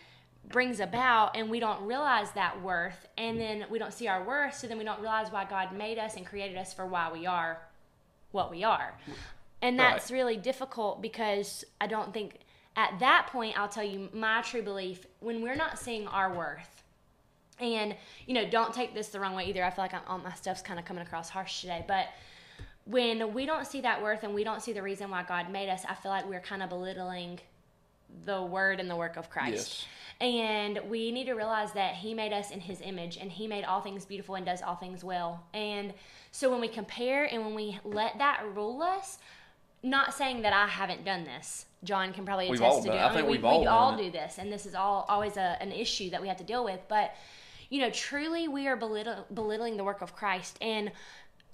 brings 0.49 0.81
about 0.81 1.37
and 1.37 1.51
we 1.51 1.59
don't 1.59 1.83
realize 1.87 2.31
that 2.33 2.61
worth 2.63 3.09
and 3.17 3.41
then 3.41 3.65
we 3.71 3.79
don't 3.79 3.95
see 3.95 4.07
our 4.07 4.23
worth 4.23 4.55
so 4.55 4.67
then 4.67 4.77
we 4.77 4.85
don't 4.85 5.01
realize 5.01 5.33
why 5.33 5.43
god 5.43 5.73
made 5.75 5.99
us 5.99 6.17
and 6.17 6.27
created 6.27 6.57
us 6.57 6.73
for 6.73 6.85
why 6.85 7.11
we 7.11 7.25
are 7.25 7.63
what 8.33 8.51
we 8.51 8.63
are 8.63 8.95
and 9.65 9.79
that's 9.79 10.11
Right. 10.11 10.17
really 10.19 10.37
difficult 10.37 11.01
because 11.03 11.65
i 11.81 11.87
don't 11.87 12.13
think 12.13 12.39
at 12.77 12.99
that 13.01 13.29
point 13.33 13.59
i'll 13.59 13.69
tell 13.69 13.85
you 13.85 14.09
my 14.13 14.43
true 14.43 14.63
belief 14.63 15.07
when 15.21 15.43
we're 15.43 15.57
not 15.57 15.79
seeing 15.79 16.07
our 16.09 16.33
worth 16.33 16.83
and 17.61 17.97
you 18.27 18.35
know 18.35 18.49
don't 18.49 18.75
take 18.75 18.95
this 18.95 19.09
the 19.09 19.19
wrong 19.21 19.35
way 19.35 19.45
either 19.47 19.65
i 19.65 19.71
feel 19.71 19.85
like 19.85 19.95
I'm, 19.95 20.03
all 20.07 20.19
my 20.19 20.35
stuff's 20.35 20.63
kind 20.63 20.79
of 20.79 20.85
coming 20.85 21.03
across 21.03 21.31
harsh 21.31 21.61
today 21.63 21.85
but 21.89 22.09
when 22.85 23.33
we 23.33 23.47
don't 23.47 23.67
see 23.67 23.81
that 23.81 24.03
worth 24.03 24.23
and 24.25 24.35
we 24.35 24.45
don't 24.45 24.61
see 24.61 24.73
the 24.73 24.83
reason 24.83 25.11
why 25.11 25.23
god 25.23 25.51
made 25.51 25.69
us 25.69 25.83
i 25.89 25.95
feel 25.95 26.11
like 26.11 26.29
we're 26.29 26.41
kind 26.41 26.63
of 26.63 26.69
belittling 26.69 27.41
the 28.27 28.43
word 28.43 28.81
and 28.81 28.89
the 28.89 28.95
work 28.97 29.17
of 29.17 29.29
Christ. 29.29 29.87
And 30.21 30.79
we 30.89 31.11
need 31.11 31.25
to 31.25 31.33
realize 31.33 31.73
that 31.73 31.97
He 31.97 32.15
made 32.15 32.33
us 32.33 32.53
in 32.53 32.61
His 32.61 32.81
image 32.81 33.17
and 33.17 33.31
He 33.31 33.49
made 33.49 33.65
all 33.65 33.81
things 33.81 34.05
beautiful 34.05 34.37
and 34.37 34.47
does 34.47 34.63
all 34.63 34.77
things 34.77 35.03
well. 35.03 35.43
And 35.53 35.93
so 36.31 36.49
when 36.49 36.61
we 36.61 36.69
compare 36.69 37.25
and 37.25 37.45
when 37.45 37.55
we 37.57 37.79
let 37.85 38.19
that 38.19 38.45
rule 38.55 38.83
us, 38.83 39.19
not 39.85 40.15
saying 40.15 40.43
that 40.43 40.53
I 40.53 40.67
haven't 40.67 41.05
done 41.05 41.25
this. 41.25 41.67
John 41.85 42.13
can 42.13 42.25
probably 42.25 42.47
attest 42.47 42.63
all 42.63 42.83
to 42.83 42.89
done- 42.89 42.97
do. 42.97 43.03
I 43.03 43.07
mean, 43.09 43.15
think 43.17 43.27
we, 43.27 43.33
we've 43.33 43.45
all 43.45 43.61
we 43.61 43.67
all 43.67 43.97
do 43.97 44.11
this, 44.11 44.39
and 44.39 44.51
this 44.51 44.67
is 44.67 44.75
all 44.75 45.05
always 45.09 45.37
a, 45.37 45.57
an 45.61 45.71
issue 45.71 46.11
that 46.11 46.21
we 46.23 46.29
have 46.29 46.39
to 46.39 46.45
deal 46.45 46.65
with. 46.65 46.81
But 46.89 47.15
you 47.69 47.81
know, 47.81 47.91
truly, 47.91 48.49
we 48.49 48.67
are 48.67 48.77
belittle, 48.77 49.27
belittling 49.33 49.77
the 49.77 49.85
work 49.85 50.01
of 50.01 50.17
Christ, 50.17 50.59
and 50.61 50.91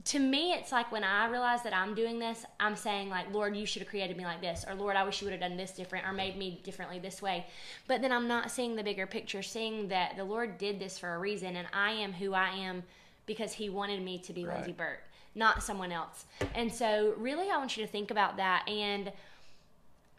to 0.05 0.19
me, 0.19 0.53
it's 0.53 0.73
like 0.73 0.91
when 0.91 1.05
I 1.05 1.29
realize 1.29 1.62
that 1.65 1.75
I'm 1.75 1.94
doing 1.94 2.19
this, 2.19 2.47
I'm 2.59 2.75
saying 2.75 3.11
like, 3.11 3.32
Lord, 3.32 3.55
you 3.55 3.67
should 3.67 3.82
have 3.82 3.88
created 3.88 4.17
me 4.17 4.25
like 4.25 4.41
this, 4.41 4.65
or 4.67 4.75
Lord, 4.75 4.97
I 4.97 5.05
wish 5.05 5.21
you 5.21 5.27
would 5.27 5.32
have 5.32 5.41
done 5.41 5.59
this 5.59 5.73
different, 5.73 6.06
or 6.06 6.12
made 6.12 6.37
me 6.37 6.61
differently 6.65 6.99
this 6.99 7.21
way. 7.21 7.47
But 7.87 8.00
then 8.00 8.11
I'm 8.12 8.27
not 8.27 8.50
seeing 8.50 8.77
the 8.77 8.82
bigger 8.82 9.06
picture, 9.06 9.43
seeing 9.43 9.88
that 9.88 10.17
the 10.17 10.25
Lord 10.25 10.56
did 10.56 10.79
this 10.79 10.99
for 10.99 11.15
a 11.15 11.19
reason, 11.19 11.56
and 11.56 11.69
I 11.73 11.93
am 11.93 12.12
who 12.12 12.32
I 12.32 12.50
am 12.50 12.82
because 13.27 13.53
He 13.53 13.69
wanted 13.69 14.03
me 14.03 14.19
to 14.21 14.32
be 14.32 14.44
Right. 14.44 14.56
Lindsay 14.56 14.73
Burt, 14.73 15.00
not 15.35 15.62
someone 15.62 15.93
else. 15.93 16.25
And 16.55 16.73
so, 16.73 17.15
really, 17.17 17.50
I 17.50 17.56
want 17.56 17.77
you 17.77 17.85
to 17.85 17.91
think 17.91 18.11
about 18.11 18.37
that 18.37 18.69
and 18.69 19.12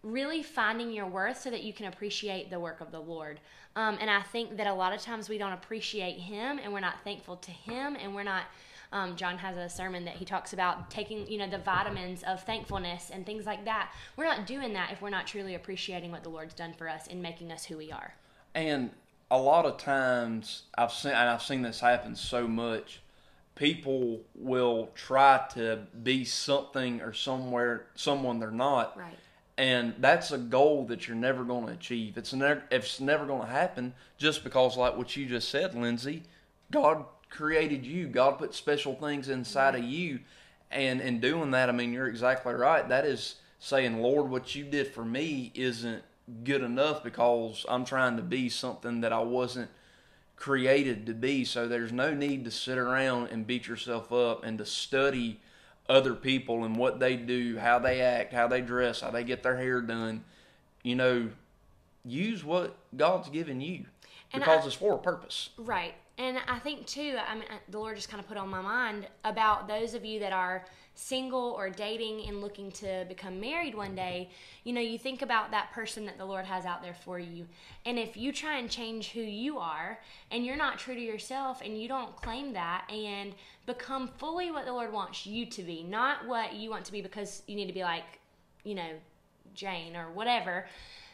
really 0.04 0.42
finding 0.42 0.92
your 0.92 1.06
worth 1.06 1.42
so 1.42 1.52
that 1.52 1.64
you 1.64 1.74
can 1.74 1.86
appreciate 1.86 2.50
the 2.50 2.60
work 2.60 2.82
of 2.82 2.92
the 2.92 3.00
Lord. 3.00 3.40
Um, 3.76 3.98
and 4.02 4.10
I 4.10 4.22
think 4.22 4.58
that 4.58 4.68
a 4.68 4.74
lot 4.74 4.94
of 4.94 5.02
times 5.02 5.30
we 5.30 5.38
don't 5.38 5.54
appreciate 5.54 6.20
Him 6.20 6.60
and 6.62 6.74
we're 6.74 6.80
not 6.80 7.04
thankful 7.04 7.38
to 7.38 7.52
Him 7.52 7.96
and 7.96 8.16
we're 8.16 8.24
not. 8.24 8.44
Um, 8.94 9.16
John 9.16 9.38
has 9.38 9.56
a 9.56 9.70
sermon 9.70 10.04
that 10.04 10.16
he 10.16 10.26
talks 10.26 10.52
about 10.52 10.92
taking, 10.92 11.26
you 11.26 11.38
know, 11.38 11.50
the 11.50 11.60
vitamins 11.60 12.24
of 12.24 12.44
thankfulness 12.44 13.10
and 13.10 13.26
things 13.26 13.46
like 13.46 13.64
that. 13.64 13.94
We're 14.18 14.26
not 14.26 14.46
doing 14.46 14.74
that 14.74 14.92
if 14.92 15.02
we're 15.02 15.10
not 15.10 15.26
truly 15.26 15.56
appreciating 15.56 16.12
what 16.12 16.24
the 16.24 16.30
Lord's 16.30 16.54
done 16.54 16.74
for 16.74 16.90
us 16.90 17.08
in 17.08 17.22
making 17.22 17.54
us 17.54 17.64
who 17.64 17.78
we 17.78 17.90
are. 17.90 18.14
And 18.54 18.90
a 19.30 19.40
lot 19.40 19.66
of 19.66 19.78
times 19.78 20.64
I've 20.78 20.92
seen 20.92 21.14
and 21.14 21.30
I've 21.30 21.42
seen 21.42 21.62
this 21.62 21.80
happen 21.80 22.18
so 22.18 22.50
much. 22.50 23.02
People 23.56 24.22
will 24.34 24.90
try 24.96 25.46
to 25.54 25.80
be 26.04 26.26
something 26.26 27.02
or 27.02 27.14
somewhere 27.14 27.88
someone 27.96 28.40
they're 28.40 28.52
not. 28.52 28.98
Right. 28.98 29.18
And 29.58 29.94
that's 30.00 30.32
a 30.32 30.38
goal 30.38 30.86
that 30.86 31.08
you're 31.08 31.18
never 31.18 31.44
going 31.44 31.68
to 31.68 31.74
achieve. 31.74 32.18
It's 32.18 32.34
never 32.34 32.64
it's 32.72 33.00
never 33.00 33.26
going 33.26 33.42
to 33.42 33.52
happen 33.52 33.94
just 34.18 34.44
because 34.44 34.78
like 34.78 34.98
what 34.98 35.16
you 35.16 35.26
just 35.26 35.50
said, 35.50 35.76
Lindsay, 35.76 36.24
God 36.72 37.06
created 37.30 37.86
you. 37.86 38.08
God 38.08 38.38
put 38.38 38.54
special 38.56 38.96
things 38.96 39.30
inside 39.30 39.76
of 39.76 39.84
you. 39.84 40.20
And 40.72 41.02
in 41.02 41.20
doing 41.20 41.52
that, 41.52 41.70
I 41.70 41.74
mean, 41.74 41.94
you're 41.94 42.08
exactly 42.08 42.54
right. 42.54 42.88
That 42.88 43.06
is 43.06 43.36
saying, 43.60 44.02
Lord, 44.02 44.30
what 44.30 44.56
you 44.56 44.64
did 44.64 44.88
for 44.88 45.04
me 45.04 45.52
isn't 45.54 46.04
good 46.44 46.62
enough 46.62 47.04
because 47.04 47.66
I'm 47.68 47.86
trying 47.86 48.18
to 48.18 48.24
be 48.24 48.50
something 48.50 49.02
that 49.02 49.12
I 49.12 49.20
wasn't 49.20 49.70
created 50.42 51.06
to 51.06 51.14
be. 51.14 51.46
So 51.46 51.68
there's 51.68 51.92
no 51.92 52.16
need 52.16 52.46
to 52.46 52.52
sit 52.52 52.80
around 52.80 53.28
and 53.28 53.46
beat 53.46 53.68
yourself 53.68 54.12
up 54.12 54.44
and 54.44 54.58
to 54.58 54.66
study 54.66 55.40
other 55.88 56.16
people 56.16 56.64
and 56.64 56.76
what 56.76 57.00
they 57.00 57.16
do, 57.16 57.60
how 57.60 57.78
they 57.78 58.02
act, 58.02 58.34
how 58.34 58.48
they 58.48 58.60
dress, 58.60 59.02
how 59.02 59.12
they 59.12 59.24
get 59.24 59.44
their 59.44 59.58
hair 59.58 59.82
done. 59.82 60.24
You 60.82 60.96
know, 60.96 61.30
use 62.04 62.44
what 62.44 62.76
God's 62.98 63.30
given 63.30 63.62
you 63.62 63.86
And 64.34 64.42
because 64.42 64.64
I- 64.64 64.68
it's 64.68 64.76
for 64.76 64.96
a 64.96 64.98
purpose. 64.98 65.52
Right. 65.58 65.94
And 66.18 66.40
I 66.48 66.58
think 66.58 66.88
too, 66.88 67.18
I 67.24 67.36
mean, 67.36 67.46
the 67.70 67.78
Lord 67.78 67.96
just 67.96 68.10
kind 68.10 68.20
of 68.20 68.28
put 68.28 68.38
on 68.38 68.50
my 68.50 68.62
mind 68.62 69.08
about 69.24 69.68
those 69.68 69.94
of 69.94 70.04
you 70.04 70.20
that 70.22 70.34
are 70.34 70.66
single 70.94 71.56
or 71.58 71.70
dating 71.70 72.28
and 72.28 72.42
looking 72.42 72.72
to 72.72 73.06
become 73.08 73.40
married 73.40 73.76
one 73.76 73.96
day. 73.96 74.30
You 74.64 74.74
know, 74.74 74.82
you 74.82 74.98
think 74.98 75.22
about 75.22 75.52
that 75.52 75.72
person 75.72 76.06
that 76.06 76.18
the 76.18 76.26
Lord 76.26 76.46
has 76.46 76.66
out 76.66 76.84
there 76.84 76.94
for 76.94 77.18
you. 77.18 77.48
And 77.86 77.98
if 77.98 78.18
you 78.18 78.32
try 78.32 78.58
and 78.58 78.70
change 78.70 79.12
who 79.12 79.22
you 79.22 79.58
are 79.58 80.00
and 80.32 80.46
you're 80.46 80.58
not 80.58 80.78
true 80.78 80.96
to 80.96 81.02
yourself 81.02 81.62
and 81.64 81.82
you 81.82 81.88
don't 81.88 82.16
claim 82.18 82.54
that 82.54 82.90
and 82.92 83.34
become 83.66 84.10
fully 84.18 84.52
what 84.52 84.66
the 84.66 84.74
Lord 84.74 84.92
wants 84.92 85.26
you 85.26 85.46
to 85.46 85.64
be, 85.64 85.84
not 85.84 86.28
what 86.28 86.54
you 86.54 86.70
want 86.70 86.86
to 86.86 86.92
be 86.92 87.02
because 87.02 87.42
you 87.48 87.56
need 87.56 87.68
to 87.68 87.74
be 87.74 87.84
like, 87.84 88.20
you 88.64 88.76
know, 88.76 88.92
Jane 89.54 89.96
or 89.96 90.12
whatever, 90.12 90.66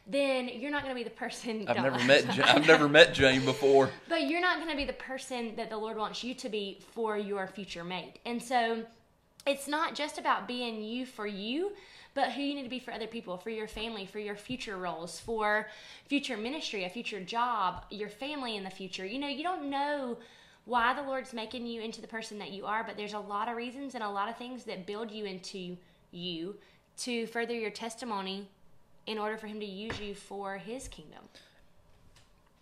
then 0.06 0.50
you're 0.50 0.72
not 0.72 0.84
going 0.84 0.94
to 0.94 1.00
be 1.00 1.04
the 1.04 1.16
person. 1.16 1.66
I've 1.68 1.78
never 1.78 2.00
met 2.06 2.36
Ja- 2.36 2.46
I've 2.48 2.68
never 2.68 2.90
met 2.90 3.14
Jane 3.14 3.46
before. 3.46 3.90
But 4.10 4.28
you're 4.28 4.42
not 4.42 4.58
going 4.58 4.72
to 4.72 4.78
be 4.78 4.86
the 4.86 4.94
person 4.94 5.56
that 5.56 5.70
the 5.70 5.78
Lord 5.78 5.98
wants 5.98 6.24
you 6.24 6.34
to 6.36 6.50
be 6.50 6.80
for 6.94 7.18
your 7.18 7.48
future 7.48 7.84
mate. 7.84 8.20
And 8.26 8.42
so 8.42 8.84
it's 9.48 9.68
not 9.68 9.96
just 9.96 10.18
about 10.18 10.48
being 10.48 10.84
you 10.84 11.06
for 11.06 11.26
you, 11.26 11.72
but 12.14 12.32
who 12.32 12.42
you 12.42 12.56
need 12.56 12.64
to 12.64 12.70
be 12.70 12.80
for 12.80 12.92
other 12.92 13.08
people, 13.08 13.38
for 13.38 13.50
your 13.50 13.68
family, 13.68 14.06
for 14.06 14.20
your 14.20 14.36
future 14.36 14.78
roles, 14.78 15.20
for 15.20 15.68
future 16.06 16.36
ministry, 16.36 16.84
a 16.84 16.90
future 16.90 17.22
job, 17.22 17.86
your 17.90 18.10
family 18.10 18.58
in 18.58 18.64
the 18.64 18.70
future. 18.70 19.06
You 19.06 19.20
know, 19.20 19.28
you 19.28 19.44
don't 19.44 19.70
know 19.70 20.18
why 20.66 20.94
the 20.94 21.02
Lord's 21.02 21.34
making 21.34 21.66
you 21.66 21.82
into 21.82 22.02
the 22.02 22.08
person 22.08 22.38
that 22.40 22.52
you 22.52 22.66
are, 22.66 22.84
but 22.84 22.98
there's 22.98 23.14
a 23.14 23.20
lot 23.20 23.48
of 23.48 23.56
reasons 23.56 23.96
and 23.96 24.04
a 24.04 24.10
lot 24.10 24.30
of 24.30 24.36
things 24.36 24.66
that 24.66 24.86
build 24.86 25.12
you 25.12 25.26
into 25.26 25.78
you 26.12 26.56
to 26.98 27.26
further 27.28 27.54
your 27.54 27.70
testimony 27.70 28.48
in 29.06 29.18
order 29.18 29.38
for 29.38 29.48
him 29.48 29.60
to 29.60 29.66
use 29.66 30.00
you 30.00 30.14
for 30.14 30.58
his 30.58 30.88
kingdom. 30.88 31.24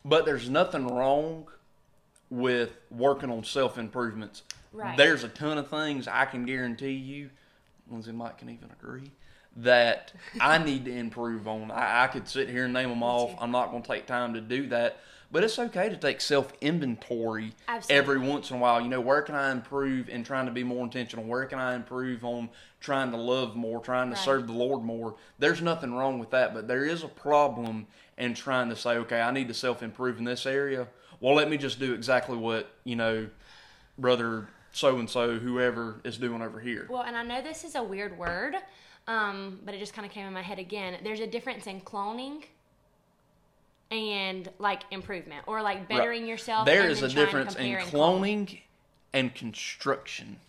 But 0.04 0.26
there's 0.26 0.50
nothing 0.50 0.88
wrong 0.88 1.48
with 2.30 2.78
working 2.92 3.32
on 3.32 3.44
self 3.44 3.78
improvements. 3.78 4.44
Right. 4.76 4.98
There's 4.98 5.24
a 5.24 5.30
ton 5.30 5.58
of 5.58 5.70
things 5.70 6.08
I 6.08 6.26
can 6.26 6.46
guarantee 6.46 6.92
you, 6.92 7.30
Lindsay 7.90 8.10
and 8.10 8.20
Mike 8.20 8.38
can 8.40 8.50
even 8.50 8.70
agree, 8.72 9.12
that 9.58 10.12
I 10.40 10.58
need 10.64 10.86
to 10.86 10.92
improve 10.92 11.48
on. 11.48 11.72
I, 11.72 12.04
I 12.04 12.08
could 12.08 12.28
sit 12.28 12.50
here 12.50 12.66
and 12.66 12.74
name 12.74 12.90
them 12.90 13.04
off. 13.04 13.34
I'm 13.40 13.52
not 13.52 13.72
going 13.72 13.84
to 13.84 13.88
take 13.88 14.06
time 14.06 14.34
to 14.34 14.42
do 14.42 14.68
that. 14.68 15.00
But 15.32 15.44
it's 15.44 15.58
okay 15.58 15.90
to 15.90 15.98
take 15.98 16.22
self 16.22 16.54
inventory 16.62 17.54
every 17.90 18.20
once 18.20 18.52
in 18.52 18.58
a 18.58 18.60
while. 18.60 18.80
You 18.80 18.88
know, 18.88 19.02
where 19.02 19.22
can 19.22 19.36
I 19.36 19.52
improve 19.52 20.08
in 20.08 20.24
trying 20.24 20.46
to 20.46 20.52
be 20.52 20.64
more 20.64 20.84
intentional? 20.84 21.26
Where 21.26 21.46
can 21.46 21.58
I 21.60 21.76
improve 21.76 22.24
on 22.24 22.50
trying 22.80 23.12
to 23.12 23.18
love 23.18 23.56
more, 23.56 23.82
trying 23.82 24.10
to 24.10 24.16
Right. 24.16 24.24
serve 24.24 24.48
the 24.48 24.54
Lord 24.54 24.84
more? 24.84 25.16
There's 25.40 25.62
nothing 25.62 25.94
wrong 25.94 26.20
with 26.20 26.30
that, 26.30 26.54
but 26.54 26.68
there 26.68 26.86
is 26.86 27.04
a 27.04 27.08
problem 27.08 27.88
in 28.18 28.34
trying 28.34 28.70
to 28.70 28.76
say, 28.76 28.92
okay, 28.98 29.20
I 29.20 29.32
need 29.32 29.48
to 29.48 29.54
self 29.54 29.82
improve 29.82 30.20
in 30.20 30.26
this 30.26 30.46
area. 30.46 30.88
Well, 31.20 31.34
let 31.34 31.50
me 31.50 31.58
just 31.58 31.80
do 31.80 31.94
exactly 31.94 32.38
what, 32.38 32.70
you 32.84 32.96
know, 32.96 33.28
brother 33.98 34.48
so 34.76 35.00
and 35.00 35.10
so, 35.10 35.40
whoever 35.40 36.02
is 36.04 36.18
doing 36.18 36.42
over 36.42 36.60
here. 36.60 36.86
Well, 36.90 37.04
and 37.04 37.16
I 37.16 37.24
know 37.24 37.42
this 37.42 37.64
is 37.64 37.76
a 37.76 37.84
weird 37.84 38.18
word, 38.18 38.56
um, 39.08 39.60
but 39.64 39.74
it 39.74 39.80
just 39.80 39.94
kind 39.94 40.06
of 40.06 40.12
came 40.12 40.28
in 40.28 40.34
my 40.34 40.42
head 40.42 40.60
again. 40.60 40.98
There's 41.02 41.22
a 41.22 41.28
difference 41.28 41.66
in 41.66 41.80
cloning 41.80 42.44
and 43.90 44.50
like 44.60 44.84
improvement 44.92 45.46
or 45.48 45.62
like 45.62 45.88
bettering 45.88 46.28
yourself. 46.28 46.66
There 46.66 46.90
is 46.90 47.02
a 47.02 47.08
difference 47.08 47.56
in 47.56 47.62
compare 47.62 47.80
and 47.80 47.90
clone. 47.90 48.22
cloning 48.22 48.60
and 49.14 49.34
construction. 49.34 50.42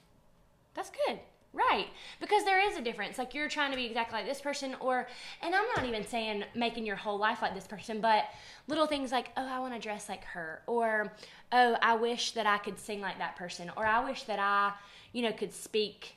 That's 0.74 0.90
good. 1.06 1.20
Right. 1.56 1.86
Because 2.20 2.44
there 2.44 2.60
is 2.68 2.76
a 2.76 2.82
difference. 2.82 3.16
Like 3.16 3.34
you're 3.34 3.48
trying 3.48 3.70
to 3.70 3.78
be 3.78 3.86
exactly 3.86 4.18
like 4.18 4.28
this 4.28 4.42
person 4.42 4.76
or 4.78 5.08
and 5.40 5.54
I'm 5.54 5.64
not 5.74 5.86
even 5.86 6.06
saying 6.06 6.44
making 6.54 6.84
your 6.84 6.96
whole 6.96 7.16
life 7.16 7.40
like 7.40 7.54
this 7.54 7.66
person, 7.66 8.02
but 8.02 8.26
little 8.68 8.86
things 8.86 9.10
like, 9.10 9.30
"Oh, 9.38 9.46
I 9.46 9.58
want 9.60 9.72
to 9.72 9.80
dress 9.80 10.06
like 10.10 10.22
her," 10.24 10.60
or 10.66 11.14
"Oh, 11.52 11.78
I 11.80 11.94
wish 11.94 12.32
that 12.32 12.46
I 12.46 12.58
could 12.58 12.78
sing 12.78 13.00
like 13.00 13.16
that 13.18 13.36
person," 13.36 13.70
or 13.74 13.86
"I 13.86 14.04
wish 14.04 14.24
that 14.24 14.38
I, 14.38 14.74
you 15.14 15.22
know, 15.22 15.32
could 15.32 15.54
speak 15.54 16.16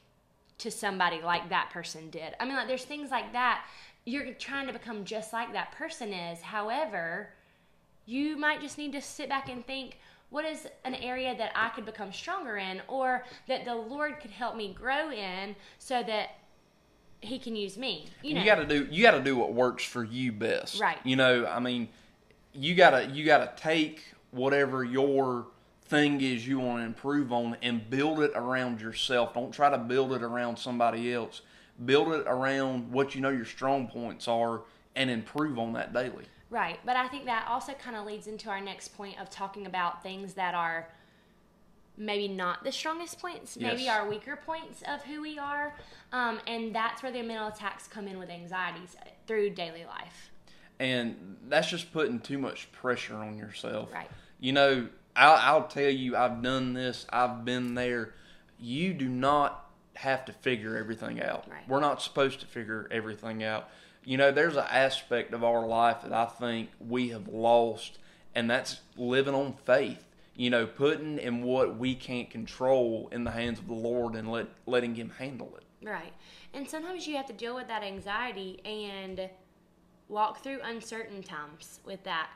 to 0.57 0.69
somebody 0.69 1.21
like 1.21 1.47
that 1.49 1.69
person 1.69 2.09
did." 2.09 2.35
I 2.37 2.43
mean, 2.43 2.55
like 2.55 2.67
there's 2.67 2.83
things 2.83 3.09
like 3.09 3.31
that. 3.31 3.65
You're 4.03 4.33
trying 4.33 4.67
to 4.67 4.73
become 4.73 5.05
just 5.05 5.31
like 5.31 5.53
that 5.53 5.71
person 5.71 6.11
is. 6.11 6.41
However, 6.41 7.29
you 8.05 8.35
might 8.37 8.59
just 8.59 8.77
need 8.77 8.91
to 8.91 9.01
sit 9.01 9.29
back 9.29 9.47
and 9.47 9.65
think 9.65 9.99
what 10.29 10.45
is 10.45 10.67
an 10.83 10.95
area 10.95 11.35
that 11.37 11.51
I 11.55 11.69
could 11.69 11.85
become 11.85 12.13
stronger 12.13 12.57
in 12.57 12.81
or 12.87 13.23
that 13.47 13.65
the 13.65 13.75
Lord 13.75 14.19
could 14.19 14.31
help 14.31 14.55
me 14.55 14.73
grow 14.73 15.11
in 15.11 15.55
so 15.79 16.03
that 16.03 16.31
he 17.21 17.39
can 17.39 17.55
use 17.55 17.77
me. 17.77 18.07
You 18.23 18.35
know. 18.35 18.41
You 18.41 18.45
got 18.45 18.55
to 18.55 18.65
do 18.65 18.87
you 18.91 19.03
got 19.03 19.11
to 19.11 19.23
do 19.23 19.35
what 19.35 19.53
works 19.53 19.83
for 19.83 20.03
you 20.03 20.31
best. 20.31 20.79
Right. 20.79 20.97
You 21.03 21.15
know, 21.15 21.45
I 21.45 21.59
mean, 21.59 21.89
you 22.53 22.75
got 22.75 22.91
to 22.91 23.05
you 23.07 23.25
got 23.25 23.57
to 23.57 23.61
take 23.61 24.03
whatever 24.31 24.83
your 24.83 25.47
thing 25.83 26.21
is 26.21 26.47
you 26.47 26.59
want 26.59 26.81
to 26.81 26.85
improve 26.85 27.33
on 27.33 27.57
and 27.63 27.89
build 27.89 28.19
it 28.19 28.31
around 28.35 28.79
yourself. 28.79 29.33
Don't 29.33 29.51
try 29.51 29.69
to 29.69 29.77
build 29.77 30.13
it 30.13 30.21
around 30.21 30.57
somebody 30.57 31.11
else. 31.11 31.41
Build 31.83 32.13
it 32.13 32.25
around 32.27 32.91
what 32.91 33.15
you 33.15 33.21
know 33.21 33.29
your 33.29 33.45
strong 33.45 33.87
points 33.87 34.27
are 34.27 34.61
and 34.95 35.09
improve 35.09 35.57
on 35.57 35.73
that 35.73 35.93
daily. 35.93 36.25
Right. 36.49 36.79
But 36.85 36.95
I 36.95 37.07
think 37.07 37.25
that 37.25 37.47
also 37.47 37.73
kind 37.73 37.95
of 37.95 38.05
leads 38.05 38.27
into 38.27 38.49
our 38.49 38.59
next 38.61 38.89
point 38.97 39.19
of 39.21 39.29
talking 39.29 39.65
about 39.65 40.01
things 40.03 40.33
that 40.33 40.55
are 40.55 40.89
maybe 41.97 42.27
not 42.29 42.63
the 42.63 42.71
strongest 42.71 43.19
points, 43.19 43.57
maybe 43.57 43.83
Yes. 43.83 43.99
our 43.99 44.09
weaker 44.09 44.37
points 44.37 44.81
of 44.87 45.03
who 45.03 45.21
we 45.21 45.37
are. 45.37 45.75
Um, 46.13 46.39
and 46.47 46.73
that's 46.73 47.03
where 47.03 47.11
the 47.11 47.21
mental 47.21 47.47
attacks 47.49 47.87
come 47.87 48.07
in 48.07 48.17
with 48.17 48.29
anxieties 48.29 48.95
through 49.27 49.51
daily 49.51 49.85
life. 49.85 50.31
and 50.81 51.35
that's 51.49 51.67
just 51.69 51.91
putting 51.91 52.21
too 52.21 52.37
much 52.37 52.71
pressure 52.71 53.15
on 53.17 53.37
yourself. 53.37 53.91
Right. 53.93 54.09
You 54.39 54.53
know, 54.53 54.87
I'll, 55.13 55.33
I'll 55.57 55.67
tell 55.67 55.89
you, 55.89 56.15
I've 56.15 56.41
done 56.41 56.71
this, 56.71 57.05
I've 57.09 57.43
been 57.43 57.75
there. 57.75 58.13
You 58.57 58.93
do 58.93 59.09
not 59.09 59.68
have 59.99 60.23
to 60.23 60.31
figure 60.31 60.77
everything 60.77 61.21
out. 61.21 61.45
Right. 61.49 61.67
We're 61.67 61.81
not 61.81 62.01
supposed 62.01 62.39
to 62.39 62.45
figure 62.45 62.87
everything 62.89 63.43
out. 63.43 63.69
You 64.05 64.15
know, 64.15 64.31
there's 64.31 64.55
an 64.55 64.65
aspect 64.69 65.33
of 65.33 65.43
our 65.43 65.67
life 65.67 66.03
that 66.03 66.13
I 66.13 66.25
think 66.25 66.69
we 66.79 67.09
have 67.09 67.27
lost, 67.27 67.99
and 68.33 68.49
that's 68.49 68.79
living 68.95 69.35
on 69.35 69.55
faith. 69.65 70.05
You 70.35 70.51
know, 70.51 70.65
putting 70.65 71.17
in 71.17 71.43
what 71.43 71.77
we 71.77 71.95
can't 71.95 72.29
control 72.29 73.09
in 73.11 73.25
the 73.25 73.31
hands 73.31 73.59
of 73.59 73.67
the 73.67 73.73
Lord 73.73 74.15
and 74.15 74.31
let 74.31 74.47
letting 74.65 74.95
Him 74.95 75.11
handle 75.17 75.53
it. 75.57 75.65
Right. 75.85 76.13
And 76.53 76.67
sometimes 76.67 77.05
you 77.05 77.17
have 77.17 77.27
to 77.27 77.33
deal 77.33 77.53
with 77.53 77.67
that 77.67 77.83
anxiety 77.83 78.61
and 78.63 79.29
walk 80.07 80.41
through 80.41 80.61
uncertain 80.63 81.21
times 81.21 81.81
with 81.85 82.01
that. 82.05 82.29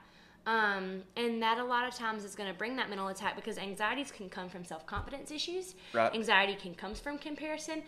Um, 0.46 1.04
and 1.16 1.42
that 1.42 1.58
a 1.58 1.64
lot 1.64 1.88
of 1.88 1.96
times 1.96 2.26
is 2.26 2.36
going 2.36 2.52
to 2.52 2.58
bring 2.58 2.76
that 2.76 2.90
mental 2.90 3.08
attack 3.08 3.36
because 3.36 3.58
anxieties 3.58 4.12
can 4.12 4.30
come 4.30 4.50
from 4.50 4.66
self 4.66 4.86
confidence 4.86 5.32
issues. 5.32 5.76
Right. 5.94 6.14
Anxiety 6.14 6.56
can 6.56 6.76
come 6.76 6.96
from 6.96 7.18
comparison, 7.18 7.84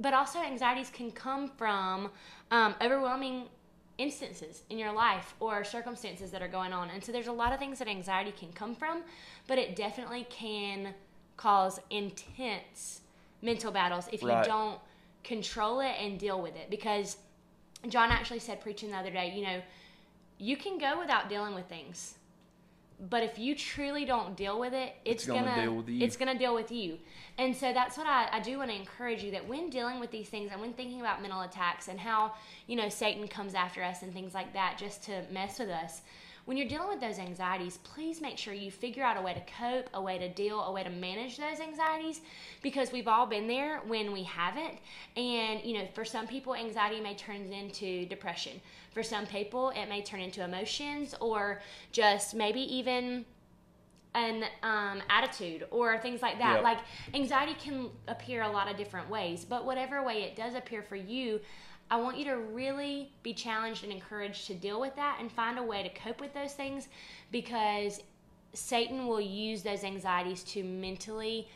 but 0.00 0.14
also 0.14 0.38
anxieties 0.40 0.90
can 0.90 1.10
come 1.10 1.48
from 1.48 2.10
um, 2.50 2.74
overwhelming 2.80 3.48
instances 3.98 4.62
in 4.70 4.78
your 4.78 4.92
life 4.92 5.34
or 5.40 5.62
circumstances 5.62 6.30
that 6.30 6.42
are 6.42 6.48
going 6.48 6.72
on. 6.72 6.90
And 6.90 7.04
so 7.04 7.12
there's 7.12 7.26
a 7.26 7.32
lot 7.32 7.52
of 7.52 7.58
things 7.58 7.78
that 7.78 7.88
anxiety 7.88 8.32
can 8.32 8.52
come 8.52 8.74
from, 8.74 9.02
but 9.46 9.58
it 9.58 9.76
definitely 9.76 10.26
can 10.30 10.94
cause 11.36 11.80
intense 11.90 13.02
mental 13.42 13.70
battles 13.70 14.08
if 14.10 14.22
Right. 14.22 14.44
you 14.44 14.50
don't 14.50 14.80
control 15.22 15.80
it 15.80 15.94
and 16.00 16.18
deal 16.18 16.40
with 16.40 16.56
it. 16.56 16.70
Because 16.70 17.18
John 17.88 18.10
actually 18.10 18.38
said 18.38 18.60
preaching 18.60 18.90
the 18.90 18.96
other 18.96 19.10
day, 19.10 19.32
you 19.36 19.42
know, 19.44 19.62
you 20.44 20.58
can 20.58 20.76
go 20.76 20.98
without 20.98 21.30
dealing 21.30 21.54
with 21.54 21.66
things. 21.68 22.16
But 23.10 23.22
if 23.22 23.38
you 23.38 23.54
truly 23.54 24.04
don't 24.04 24.36
deal 24.36 24.60
with 24.60 24.72
it, 24.72 24.94
it's, 25.04 25.22
It's 25.22 25.26
gonna 25.26 25.46
gonna, 25.46 25.62
deal 25.62 25.74
with 25.74 25.88
you. 25.88 26.04
it's 26.04 26.16
gonna 26.16 26.38
deal 26.38 26.54
with 26.54 26.70
you. 26.70 26.98
And 27.38 27.56
so 27.56 27.72
that's 27.72 27.96
what 27.96 28.06
I, 28.06 28.28
I 28.30 28.40
do 28.40 28.58
want 28.58 28.70
to 28.70 28.76
encourage 28.76 29.22
you 29.24 29.30
that 29.32 29.48
when 29.48 29.68
dealing 29.70 29.98
with 30.00 30.10
these 30.10 30.28
things 30.28 30.50
and 30.52 30.60
when 30.60 30.74
thinking 30.74 31.00
about 31.00 31.20
mental 31.22 31.40
attacks 31.40 31.88
and 31.88 31.98
how, 31.98 32.34
you 32.66 32.76
know, 32.76 32.88
Satan 32.88 33.26
comes 33.26 33.54
after 33.54 33.82
us 33.82 34.02
and 34.02 34.12
things 34.12 34.34
like 34.34 34.52
that 34.52 34.76
just 34.78 35.02
to 35.04 35.24
mess 35.32 35.58
with 35.58 35.70
us, 35.70 36.02
when 36.44 36.58
you're 36.58 36.68
dealing 36.68 36.88
with 36.88 37.00
those 37.00 37.18
anxieties, 37.18 37.78
please 37.78 38.20
make 38.20 38.36
sure 38.36 38.52
you 38.52 38.70
figure 38.70 39.02
out 39.02 39.16
a 39.16 39.22
way 39.22 39.32
to 39.32 39.40
cope, 39.58 39.88
a 39.94 40.00
way 40.00 40.18
to 40.18 40.28
deal, 40.28 40.60
a 40.60 40.70
way 40.70 40.84
to 40.84 40.90
manage 40.90 41.38
those 41.38 41.58
anxieties 41.58 42.20
because 42.62 42.92
we've 42.92 43.08
all 43.08 43.24
been 43.26 43.48
there 43.48 43.80
when 43.86 44.12
we 44.12 44.24
haven't. 44.24 44.78
And, 45.16 45.64
you 45.64 45.78
know, 45.78 45.88
for 45.94 46.04
some 46.04 46.26
people, 46.26 46.54
anxiety 46.54 47.00
may 47.00 47.14
turn 47.14 47.50
into 47.50 48.04
depression. 48.06 48.60
For 48.94 49.02
some 49.02 49.26
people, 49.26 49.70
it 49.70 49.86
may 49.88 50.02
turn 50.02 50.20
into 50.20 50.42
emotions 50.42 51.14
or 51.20 51.60
just 51.92 52.34
maybe 52.34 52.60
even 52.60 53.26
an 54.14 54.44
um, 54.62 55.02
attitude 55.10 55.66
or 55.70 55.98
things 55.98 56.22
like 56.22 56.38
that. 56.38 56.54
Yep. 56.54 56.62
Like 56.64 56.78
anxiety 57.12 57.54
can 57.60 57.90
appear 58.08 58.42
a 58.42 58.48
lot 58.50 58.70
of 58.70 58.76
different 58.76 59.10
ways, 59.10 59.44
but 59.44 59.66
whatever 59.66 60.02
way 60.02 60.22
it 60.22 60.36
does 60.36 60.54
appear 60.54 60.82
for 60.82 60.96
you, 60.96 61.40
I 61.90 61.96
want 61.96 62.16
you 62.16 62.24
to 62.26 62.36
really 62.36 63.12
be 63.22 63.34
challenged 63.34 63.84
and 63.84 63.92
encouraged 63.92 64.46
to 64.46 64.54
deal 64.54 64.80
with 64.80 64.96
that 64.96 65.18
and 65.20 65.30
find 65.30 65.58
a 65.58 65.62
way 65.62 65.82
to 65.82 65.88
cope 65.90 66.20
with 66.20 66.32
those 66.32 66.54
things 66.54 66.88
because 67.30 68.00
Satan 68.52 69.06
will 69.06 69.20
use 69.20 69.62
those 69.62 69.84
anxieties 69.84 70.44
to 70.44 70.62
mentally 70.62 71.48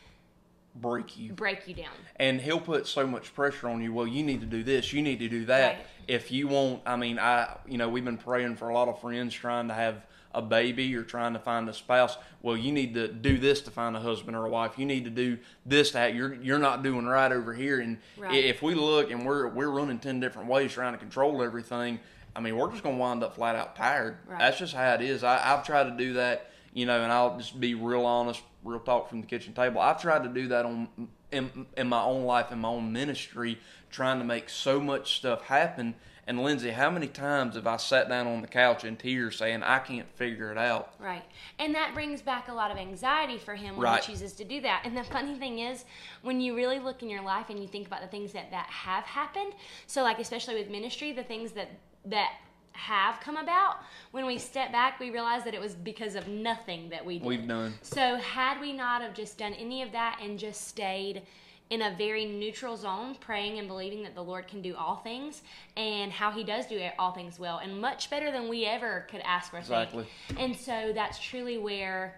Break 0.80 1.16
you. 1.18 1.32
break 1.32 1.66
you 1.66 1.74
down. 1.74 1.90
and 2.16 2.40
he'll 2.40 2.60
put 2.60 2.86
so 2.86 3.06
much 3.06 3.34
pressure 3.34 3.68
on 3.68 3.82
you. 3.82 3.92
Well, 3.92 4.06
you 4.06 4.22
need 4.22 4.40
to 4.40 4.46
do 4.46 4.62
this, 4.62 4.92
you 4.92 5.02
need 5.02 5.18
to 5.20 5.28
do 5.28 5.44
that. 5.46 5.76
Right. 5.76 5.86
If 6.06 6.30
you 6.32 6.48
want, 6.48 6.82
I 6.86 6.96
mean, 6.96 7.18
I, 7.18 7.56
you 7.66 7.78
know, 7.78 7.88
we've 7.88 8.04
been 8.04 8.16
praying 8.18 8.56
for 8.56 8.68
a 8.68 8.74
lot 8.74 8.88
of 8.88 9.00
friends 9.00 9.34
trying 9.34 9.68
to 9.68 9.74
have 9.74 10.06
a 10.34 10.42
baby 10.42 10.94
or 10.94 11.02
trying 11.02 11.32
to 11.32 11.38
find 11.38 11.68
a 11.68 11.72
spouse. 11.74 12.16
Well, 12.42 12.56
you 12.56 12.70
need 12.70 12.94
to 12.94 13.08
do 13.08 13.38
this 13.38 13.60
to 13.62 13.70
find 13.70 13.96
a 13.96 14.00
husband 14.00 14.36
or 14.36 14.46
a 14.46 14.50
wife. 14.50 14.78
You 14.78 14.86
need 14.86 15.04
to 15.04 15.10
do 15.10 15.38
this 15.66 15.90
to 15.92 15.98
have, 15.98 16.14
you're 16.14 16.34
you're 16.34 16.58
not 16.58 16.82
doing 16.82 17.06
right 17.06 17.32
over 17.32 17.52
here. 17.54 17.80
And 17.80 17.98
Right. 18.16 18.44
if 18.44 18.62
we 18.62 18.74
look 18.74 19.10
and 19.10 19.26
we're 19.26 19.48
we're 19.48 19.70
running 19.70 19.98
ten 19.98 20.20
different 20.20 20.48
ways 20.48 20.72
trying 20.72 20.92
to 20.92 20.98
control 20.98 21.42
everything, 21.42 21.98
I 22.36 22.40
mean, 22.40 22.56
we're 22.56 22.70
just 22.70 22.82
gonna 22.82 22.98
wind 22.98 23.24
up 23.24 23.34
flat 23.36 23.56
out 23.56 23.74
tired. 23.74 24.18
Right. 24.26 24.38
That's 24.38 24.58
just 24.58 24.74
how 24.74 24.94
it 24.94 25.00
is. 25.00 25.24
I, 25.24 25.54
I've 25.54 25.64
tried 25.66 25.84
to 25.84 25.96
do 25.96 26.12
that, 26.14 26.50
you 26.72 26.86
know, 26.86 27.02
and 27.02 27.12
I'll 27.12 27.38
just 27.38 27.58
be 27.58 27.74
real 27.74 28.04
honest, 28.04 28.42
real 28.64 28.80
talk 28.80 29.08
from 29.08 29.20
the 29.20 29.26
kitchen 29.26 29.52
table. 29.52 29.80
I've 29.80 30.00
tried 30.00 30.22
to 30.24 30.28
do 30.28 30.48
that 30.48 30.64
on 30.64 30.88
in, 31.30 31.66
in 31.76 31.88
my 31.88 32.02
own 32.02 32.24
life, 32.24 32.52
in 32.52 32.60
my 32.60 32.68
own 32.68 32.92
ministry, 32.92 33.58
trying 33.90 34.18
to 34.18 34.24
make 34.24 34.48
so 34.48 34.80
much 34.80 35.16
stuff 35.16 35.42
happen. 35.42 35.94
And 36.26 36.42
Lindsay, 36.42 36.70
how 36.70 36.90
many 36.90 37.06
times 37.06 37.54
have 37.54 37.66
I 37.66 37.78
sat 37.78 38.10
down 38.10 38.26
on 38.26 38.42
the 38.42 38.48
couch 38.48 38.84
in 38.84 38.96
tears 38.96 39.38
saying, 39.38 39.62
I 39.62 39.78
can't 39.78 40.06
figure 40.16 40.52
it 40.52 40.58
out? 40.58 40.92
Right. 40.98 41.24
And 41.58 41.74
that 41.74 41.94
brings 41.94 42.20
back 42.20 42.48
a 42.48 42.52
lot 42.52 42.70
of 42.70 42.76
anxiety 42.76 43.38
for 43.38 43.54
him 43.54 43.76
when 43.76 43.84
Right. 43.84 44.04
he 44.04 44.12
chooses 44.12 44.34
to 44.34 44.44
do 44.44 44.60
that. 44.60 44.82
And 44.84 44.94
the 44.94 45.04
funny 45.04 45.38
thing 45.38 45.60
is, 45.60 45.86
when 46.20 46.38
you 46.42 46.54
really 46.54 46.80
look 46.80 47.02
in 47.02 47.08
your 47.08 47.22
life 47.22 47.48
and 47.48 47.58
you 47.58 47.66
think 47.66 47.86
about 47.86 48.02
the 48.02 48.08
things 48.08 48.32
that, 48.32 48.50
that 48.50 48.66
have 48.66 49.04
happened, 49.04 49.54
so 49.86 50.02
like 50.02 50.18
especially 50.18 50.54
with 50.56 50.68
ministry, 50.68 51.12
the 51.12 51.24
things 51.24 51.52
that 51.52 51.70
that 52.04 52.32
have 52.78 53.20
come 53.20 53.36
about, 53.36 53.78
when 54.12 54.24
we 54.24 54.38
step 54.38 54.72
back, 54.72 55.00
we 55.00 55.10
realize 55.10 55.44
that 55.44 55.54
it 55.54 55.60
was 55.60 55.74
because 55.74 56.14
of 56.14 56.28
nothing 56.28 56.88
that 56.90 57.04
we 57.04 57.18
did. 57.18 57.26
We've 57.26 57.46
done. 57.46 57.74
So 57.82 58.16
had 58.16 58.60
we 58.60 58.72
not 58.72 59.02
have 59.02 59.14
just 59.14 59.36
done 59.38 59.52
any 59.54 59.82
of 59.82 59.92
that 59.92 60.20
and 60.22 60.38
just 60.38 60.68
stayed 60.68 61.22
in 61.70 61.82
a 61.82 61.94
very 61.98 62.24
neutral 62.24 62.76
zone, 62.76 63.14
praying 63.20 63.58
and 63.58 63.68
believing 63.68 64.02
that 64.02 64.14
the 64.14 64.24
Lord 64.24 64.48
can 64.48 64.62
do 64.62 64.74
all 64.74 64.96
things 64.96 65.42
and 65.76 66.10
how 66.10 66.30
He 66.30 66.42
does 66.42 66.66
do 66.66 66.80
all 66.98 67.12
things 67.12 67.38
well 67.38 67.58
and 67.58 67.78
much 67.78 68.08
better 68.08 68.32
than 68.32 68.48
we 68.48 68.64
ever 68.64 69.06
could 69.10 69.20
ask 69.22 69.52
or 69.52 69.58
Exactly. 69.58 70.06
think. 70.28 70.40
And 70.40 70.56
so 70.56 70.92
that's 70.94 71.18
truly 71.18 71.58
where 71.58 72.16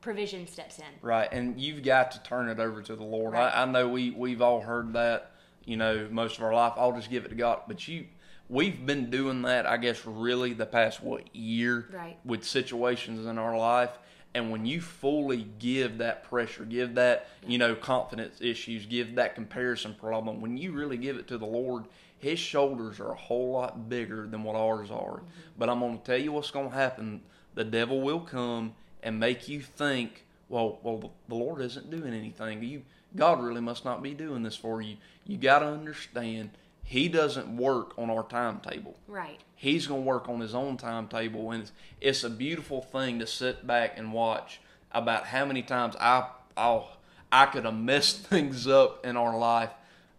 provision 0.00 0.46
steps 0.46 0.78
in. 0.78 0.84
Right, 1.02 1.28
and 1.30 1.60
you've 1.60 1.82
got 1.82 2.12
to 2.12 2.22
turn 2.22 2.48
it 2.48 2.58
over 2.58 2.82
to 2.82 2.96
the 2.96 3.04
Lord. 3.04 3.34
Right. 3.34 3.52
I, 3.52 3.62
I 3.62 3.64
know 3.66 3.88
we 3.88 4.10
we've 4.10 4.40
all 4.40 4.60
heard 4.60 4.94
that, 4.94 5.32
you 5.64 5.76
know, 5.76 6.08
most 6.10 6.38
of 6.38 6.44
our 6.44 6.54
life. 6.54 6.72
I'll 6.76 6.92
just 6.92 7.10
give 7.10 7.24
it 7.26 7.28
to 7.28 7.34
God. 7.34 7.62
But 7.68 7.86
you, 7.86 8.06
we've 8.52 8.84
been 8.84 9.08
doing 9.08 9.42
that, 9.42 9.66
I 9.66 9.78
guess, 9.78 10.04
really 10.04 10.52
the 10.52 10.66
past 10.66 11.02
what 11.02 11.34
year, 11.34 11.88
Right. 11.90 12.18
with 12.24 12.44
situations 12.44 13.26
in 13.26 13.38
our 13.38 13.56
life. 13.56 13.98
And 14.34 14.50
when 14.50 14.64
you 14.66 14.80
fully 14.80 15.46
give 15.58 15.98
that 15.98 16.24
pressure, 16.24 16.64
give 16.64 16.94
that 16.94 17.28
you 17.46 17.58
know 17.58 17.74
confidence 17.74 18.40
issues, 18.40 18.86
give 18.86 19.14
that 19.16 19.34
comparison 19.34 19.94
problem, 19.94 20.40
when 20.40 20.56
you 20.56 20.72
really 20.72 20.96
give 20.96 21.16
it 21.16 21.26
to 21.28 21.38
the 21.38 21.46
Lord, 21.46 21.84
His 22.18 22.38
shoulders 22.38 23.00
are 23.00 23.12
a 23.12 23.16
whole 23.16 23.52
lot 23.52 23.88
bigger 23.88 24.26
than 24.26 24.42
what 24.44 24.54
ours 24.54 24.90
are. 24.90 25.16
Mm-hmm. 25.18 25.26
But 25.58 25.68
I'm 25.68 25.80
going 25.80 25.98
to 25.98 26.04
tell 26.04 26.18
you 26.18 26.32
what's 26.32 26.50
going 26.50 26.70
to 26.70 26.76
happen. 26.76 27.22
The 27.54 27.64
devil 27.64 28.00
will 28.00 28.20
come 28.20 28.74
and 29.02 29.18
make 29.18 29.48
you 29.48 29.60
think, 29.60 30.24
well, 30.48 30.78
well, 30.82 31.12
the 31.28 31.34
Lord 31.34 31.60
isn't 31.60 31.90
doing 31.90 32.14
anything. 32.14 32.62
You, 32.62 32.82
God 33.16 33.42
really 33.42 33.60
must 33.60 33.84
not 33.84 34.02
be 34.02 34.14
doing 34.14 34.42
this 34.42 34.56
for 34.56 34.80
you. 34.80 34.96
You 35.26 35.36
got 35.36 35.58
to 35.58 35.66
understand, 35.66 36.50
He 36.82 37.08
doesn't 37.08 37.56
work 37.56 37.96
on 37.98 38.10
our 38.10 38.24
timetable. 38.24 38.98
Right. 39.06 39.40
He's 39.54 39.86
going 39.86 40.02
to 40.02 40.06
work 40.06 40.28
on 40.28 40.40
his 40.40 40.54
own 40.54 40.76
timetable, 40.76 41.52
and 41.52 41.62
it's, 41.62 41.72
it's 42.00 42.24
a 42.24 42.30
beautiful 42.30 42.82
thing 42.82 43.18
to 43.20 43.26
sit 43.26 43.66
back 43.66 43.96
and 43.96 44.12
watch 44.12 44.60
about 44.90 45.26
how 45.26 45.44
many 45.44 45.62
times 45.62 45.96
I 45.98 46.28
I'll, 46.56 46.96
I 47.30 47.46
could 47.46 47.64
have 47.64 47.74
messed 47.74 48.18
things 48.26 48.66
up 48.66 49.06
in 49.06 49.16
our 49.16 49.38
life, 49.38 49.70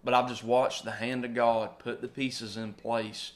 but 0.03 0.13
I've 0.13 0.29
just 0.29 0.43
watched 0.43 0.84
the 0.86 0.91
hand 0.91 1.25
of 1.25 1.34
God 1.34 1.79
put 1.79 2.01
the 2.01 2.08
pieces 2.08 2.58
in 2.58 2.74
place. 2.74 3.34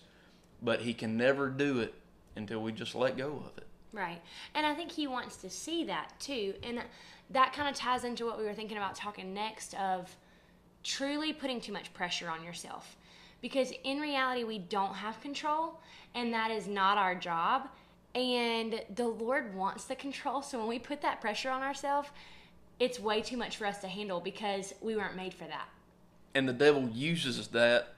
But 0.62 0.82
He 0.82 0.94
can 0.94 1.18
never 1.18 1.50
do 1.50 1.80
it 1.80 1.94
until 2.36 2.62
we 2.62 2.72
just 2.72 2.96
let 2.96 3.18
go 3.18 3.44
of 3.46 3.58
it. 3.58 3.68
Right. 3.94 4.22
And 4.54 4.66
I 4.66 4.74
think 4.76 4.92
he 4.92 5.08
wants 5.08 5.38
to 5.38 5.50
see 5.50 5.84
that 5.86 6.14
too. 6.20 6.54
And 6.64 6.84
that 7.32 7.54
kind 7.54 7.68
of 7.68 7.76
ties 7.76 8.04
into 8.04 8.26
what 8.26 8.38
we 8.38 8.46
were 8.46 8.54
thinking 8.54 8.78
about 8.78 8.96
talking 8.96 9.34
next 9.34 9.74
of 9.76 10.16
truly 10.88 11.34
putting 11.34 11.60
too 11.60 11.74
much 11.74 11.94
pressure 11.94 12.30
on 12.30 12.44
yourself. 12.44 12.96
Because 13.42 13.72
in 13.84 14.00
reality, 14.00 14.44
we 14.46 14.58
don't 14.58 14.96
have 14.96 15.22
control, 15.22 15.80
and 16.16 16.34
that 16.34 16.50
is 16.50 16.68
not 16.68 16.98
our 16.98 17.14
job. 17.14 17.68
And 18.16 18.82
the 18.96 19.06
Lord 19.08 19.54
wants 19.54 19.84
the 19.86 19.96
control. 19.96 20.42
So 20.42 20.58
when 20.58 20.68
we 20.68 20.80
put 20.80 21.02
that 21.02 21.22
pressure 21.22 21.52
on 21.52 21.62
ourselves, 21.62 22.10
it's 22.80 23.00
way 23.00 23.22
too 23.22 23.38
much 23.38 23.58
for 23.58 23.66
us 23.68 23.80
to 23.80 23.88
handle 23.88 24.20
because 24.22 24.74
we 24.82 24.96
weren't 24.96 25.16
made 25.16 25.34
for 25.34 25.46
that. 25.46 25.68
and 26.36 26.48
the 26.48 26.54
devil 26.54 26.88
uses 26.90 27.48
that 27.50 27.96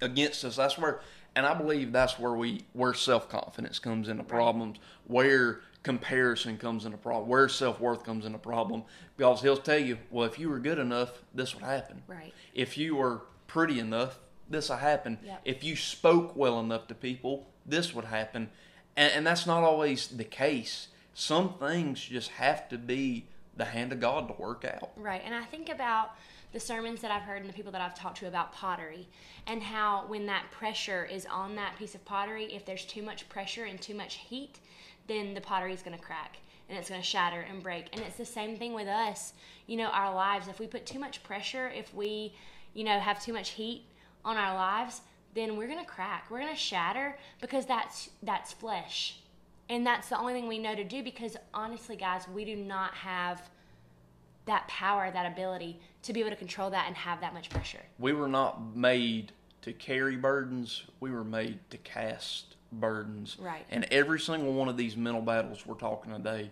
against 0.00 0.44
us. 0.44 0.56
That's 0.56 0.78
where, 0.78 1.00
and 1.34 1.44
I 1.46 1.54
believe 1.54 1.92
that's 1.92 2.18
where 2.18 2.32
we 2.32 2.62
where 2.72 2.94
self 2.94 3.28
confidence 3.28 3.78
comes 3.78 4.08
into 4.08 4.24
problems, 4.24 4.78
where 5.06 5.60
comparison 5.86 6.58
comes 6.58 6.84
into 6.84 6.98
problem, 6.98 7.28
where 7.28 7.48
self 7.48 7.80
worth 7.80 8.02
comes 8.02 8.26
into 8.26 8.38
problem. 8.38 8.82
Because 9.16 9.40
he'll 9.40 9.56
tell 9.56 9.78
you, 9.78 9.98
well, 10.10 10.26
if 10.26 10.36
you 10.36 10.50
were 10.50 10.58
good 10.58 10.80
enough, 10.80 11.22
this 11.32 11.54
would 11.54 11.62
happen. 11.62 12.02
Right. 12.08 12.34
If 12.52 12.76
you 12.76 12.96
were 12.96 13.22
pretty 13.46 13.78
enough, 13.78 14.18
this 14.50 14.68
will 14.68 14.78
happen. 14.78 15.16
Yep. 15.24 15.40
If 15.44 15.62
you 15.62 15.76
spoke 15.76 16.34
well 16.34 16.58
enough 16.58 16.88
to 16.88 16.94
people, 16.94 17.46
this 17.64 17.94
would 17.94 18.06
happen. 18.06 18.50
And, 18.96 19.12
and 19.12 19.26
that's 19.26 19.46
not 19.46 19.62
always 19.62 20.08
the 20.08 20.24
case. 20.24 20.88
Some 21.14 21.54
things 21.54 22.00
just 22.00 22.32
have 22.32 22.68
to 22.70 22.78
be 22.78 23.26
the 23.56 23.66
hand 23.66 23.92
of 23.92 24.00
God 24.00 24.26
to 24.26 24.34
work 24.34 24.64
out. 24.64 24.90
Right. 24.96 25.22
And 25.24 25.36
I 25.36 25.44
think 25.44 25.68
about 25.68 26.16
the 26.52 26.58
sermons 26.58 27.00
that 27.02 27.12
I've 27.12 27.22
heard 27.22 27.42
and 27.42 27.48
the 27.48 27.54
people 27.54 27.72
that 27.72 27.80
I've 27.80 27.94
talked 27.94 28.18
to 28.18 28.26
about 28.26 28.52
pottery 28.52 29.06
and 29.46 29.62
how 29.62 30.04
when 30.08 30.26
that 30.26 30.50
pressure 30.50 31.04
is 31.04 31.26
on 31.26 31.54
that 31.54 31.78
piece 31.78 31.94
of 31.94 32.04
pottery, 32.04 32.52
if 32.52 32.66
there's 32.66 32.84
too 32.84 33.02
much 33.02 33.28
pressure 33.28 33.64
and 33.64 33.80
too 33.80 33.94
much 33.94 34.14
heat, 34.14 34.58
then 35.06 35.34
the 35.34 35.40
pottery 35.40 35.72
is 35.72 35.82
going 35.82 35.96
to 35.96 36.02
crack 36.02 36.38
and 36.68 36.78
it's 36.78 36.88
going 36.88 37.00
to 37.00 37.06
shatter 37.06 37.40
and 37.48 37.62
break. 37.62 37.86
And 37.92 38.02
it's 38.02 38.16
the 38.16 38.24
same 38.24 38.56
thing 38.56 38.74
with 38.74 38.88
us. 38.88 39.32
You 39.66 39.76
know, 39.76 39.88
our 39.88 40.12
lives, 40.14 40.48
if 40.48 40.58
we 40.58 40.66
put 40.66 40.84
too 40.86 40.98
much 40.98 41.22
pressure, 41.22 41.68
if 41.68 41.94
we, 41.94 42.34
you 42.74 42.84
know, 42.84 42.98
have 42.98 43.22
too 43.22 43.32
much 43.32 43.50
heat 43.50 43.84
on 44.24 44.36
our 44.36 44.54
lives, 44.54 45.02
then 45.34 45.56
we're 45.56 45.68
going 45.68 45.78
to 45.78 45.90
crack. 45.90 46.26
We're 46.30 46.40
going 46.40 46.52
to 46.52 46.58
shatter 46.58 47.16
because 47.40 47.66
that's 47.66 48.10
that's 48.22 48.52
flesh. 48.52 49.20
And 49.68 49.86
that's 49.86 50.08
the 50.08 50.18
only 50.18 50.32
thing 50.32 50.48
we 50.48 50.58
know 50.58 50.74
to 50.74 50.84
do 50.84 51.02
because 51.02 51.36
honestly, 51.52 51.96
guys, 51.96 52.26
we 52.28 52.44
do 52.44 52.56
not 52.56 52.94
have 52.94 53.48
that 54.46 54.66
power, 54.68 55.10
that 55.10 55.30
ability 55.30 55.80
to 56.02 56.12
be 56.12 56.20
able 56.20 56.30
to 56.30 56.36
control 56.36 56.70
that 56.70 56.86
and 56.86 56.96
have 56.96 57.20
that 57.20 57.34
much 57.34 57.50
pressure. 57.50 57.82
we 57.98 58.12
were 58.12 58.28
not 58.28 58.76
made 58.76 59.32
to 59.62 59.72
carry 59.72 60.16
burdens 60.16 60.84
we 61.00 61.10
were 61.10 61.24
made 61.24 61.58
to 61.68 61.76
cast 61.78 62.55
burdens. 62.72 63.36
Right. 63.38 63.64
and 63.70 63.86
every 63.90 64.20
single 64.20 64.52
one 64.52 64.68
of 64.68 64.76
these 64.76 64.96
mental 64.96 65.22
battles 65.22 65.64
we're 65.66 65.74
talking 65.74 66.12
today 66.12 66.50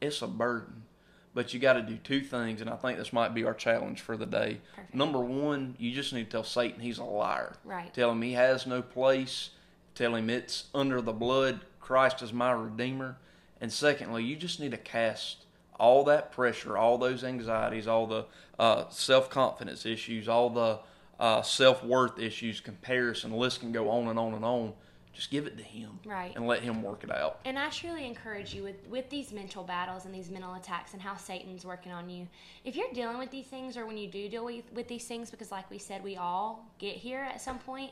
it's 0.00 0.22
a 0.22 0.26
burden. 0.26 0.84
But 1.32 1.54
you 1.54 1.60
got 1.60 1.74
to 1.74 1.82
do 1.82 1.96
two 1.96 2.22
things 2.22 2.60
and 2.60 2.68
i 2.70 2.76
think 2.76 2.98
this 2.98 3.12
might 3.12 3.34
be 3.34 3.44
our 3.44 3.54
challenge 3.54 4.00
for 4.00 4.16
the 4.16 4.26
day. 4.26 4.60
Perfect. 4.74 4.94
number 4.94 5.20
one 5.20 5.76
you 5.78 5.92
just 5.92 6.12
need 6.12 6.24
to 6.24 6.30
tell 6.30 6.44
satan 6.44 6.80
he's 6.80 6.98
a 6.98 7.04
liar. 7.04 7.54
Right. 7.64 7.92
tell 7.92 8.10
him 8.10 8.22
he 8.22 8.32
has 8.32 8.66
no 8.66 8.82
place. 8.82 9.50
Tell 9.94 10.14
him 10.14 10.30
it's 10.30 10.66
under 10.74 11.00
the 11.00 11.12
blood. 11.12 11.60
Christ 11.80 12.22
is 12.22 12.32
my 12.32 12.52
redeemer. 12.52 13.16
And 13.60 13.72
secondly 13.72 14.24
you 14.24 14.36
just 14.36 14.58
need 14.60 14.70
to 14.70 14.78
cast 14.78 15.44
all 15.78 16.04
that 16.04 16.30
pressure 16.30 16.76
all 16.76 16.98
those 16.98 17.24
anxieties 17.24 17.86
all 17.86 18.06
the 18.06 18.26
uh, 18.58 18.84
self-confidence 18.90 19.86
issues 19.86 20.28
all 20.28 20.50
the 20.50 20.78
uh, 21.18 21.40
self-worth 21.40 22.18
issues 22.18 22.60
comparison 22.60 23.30
the 23.30 23.36
list 23.36 23.60
can 23.60 23.72
go 23.72 23.88
on 23.88 24.06
and 24.08 24.18
on 24.18 24.34
and 24.34 24.44
on 24.44 24.74
just 25.12 25.30
give 25.30 25.46
it 25.46 25.56
to 25.56 25.62
him 25.62 25.98
Right. 26.04 26.34
and 26.36 26.46
let 26.46 26.62
him 26.62 26.82
work 26.82 27.04
it 27.04 27.10
out 27.10 27.40
And 27.44 27.58
I 27.58 27.68
truly 27.70 28.06
encourage 28.06 28.54
you 28.54 28.62
with, 28.62 28.86
with 28.88 29.10
these 29.10 29.32
mental 29.32 29.64
battles 29.64 30.04
and 30.04 30.14
these 30.14 30.30
mental 30.30 30.54
attacks 30.54 30.92
and 30.92 31.02
how 31.02 31.16
Satan's 31.16 31.64
working 31.64 31.92
on 31.92 32.08
you. 32.08 32.28
If 32.64 32.76
you're 32.76 32.92
dealing 32.92 33.18
with 33.18 33.30
these 33.30 33.46
things 33.46 33.76
or 33.76 33.86
when 33.86 33.96
you 33.96 34.08
do 34.08 34.28
deal 34.28 34.44
with, 34.44 34.64
with 34.72 34.88
these 34.88 35.04
things, 35.06 35.30
because 35.30 35.50
like 35.50 35.70
we 35.70 35.78
said, 35.78 36.02
we 36.04 36.16
all 36.16 36.64
get 36.78 36.94
here 36.96 37.20
at 37.20 37.40
some 37.40 37.58
point, 37.58 37.90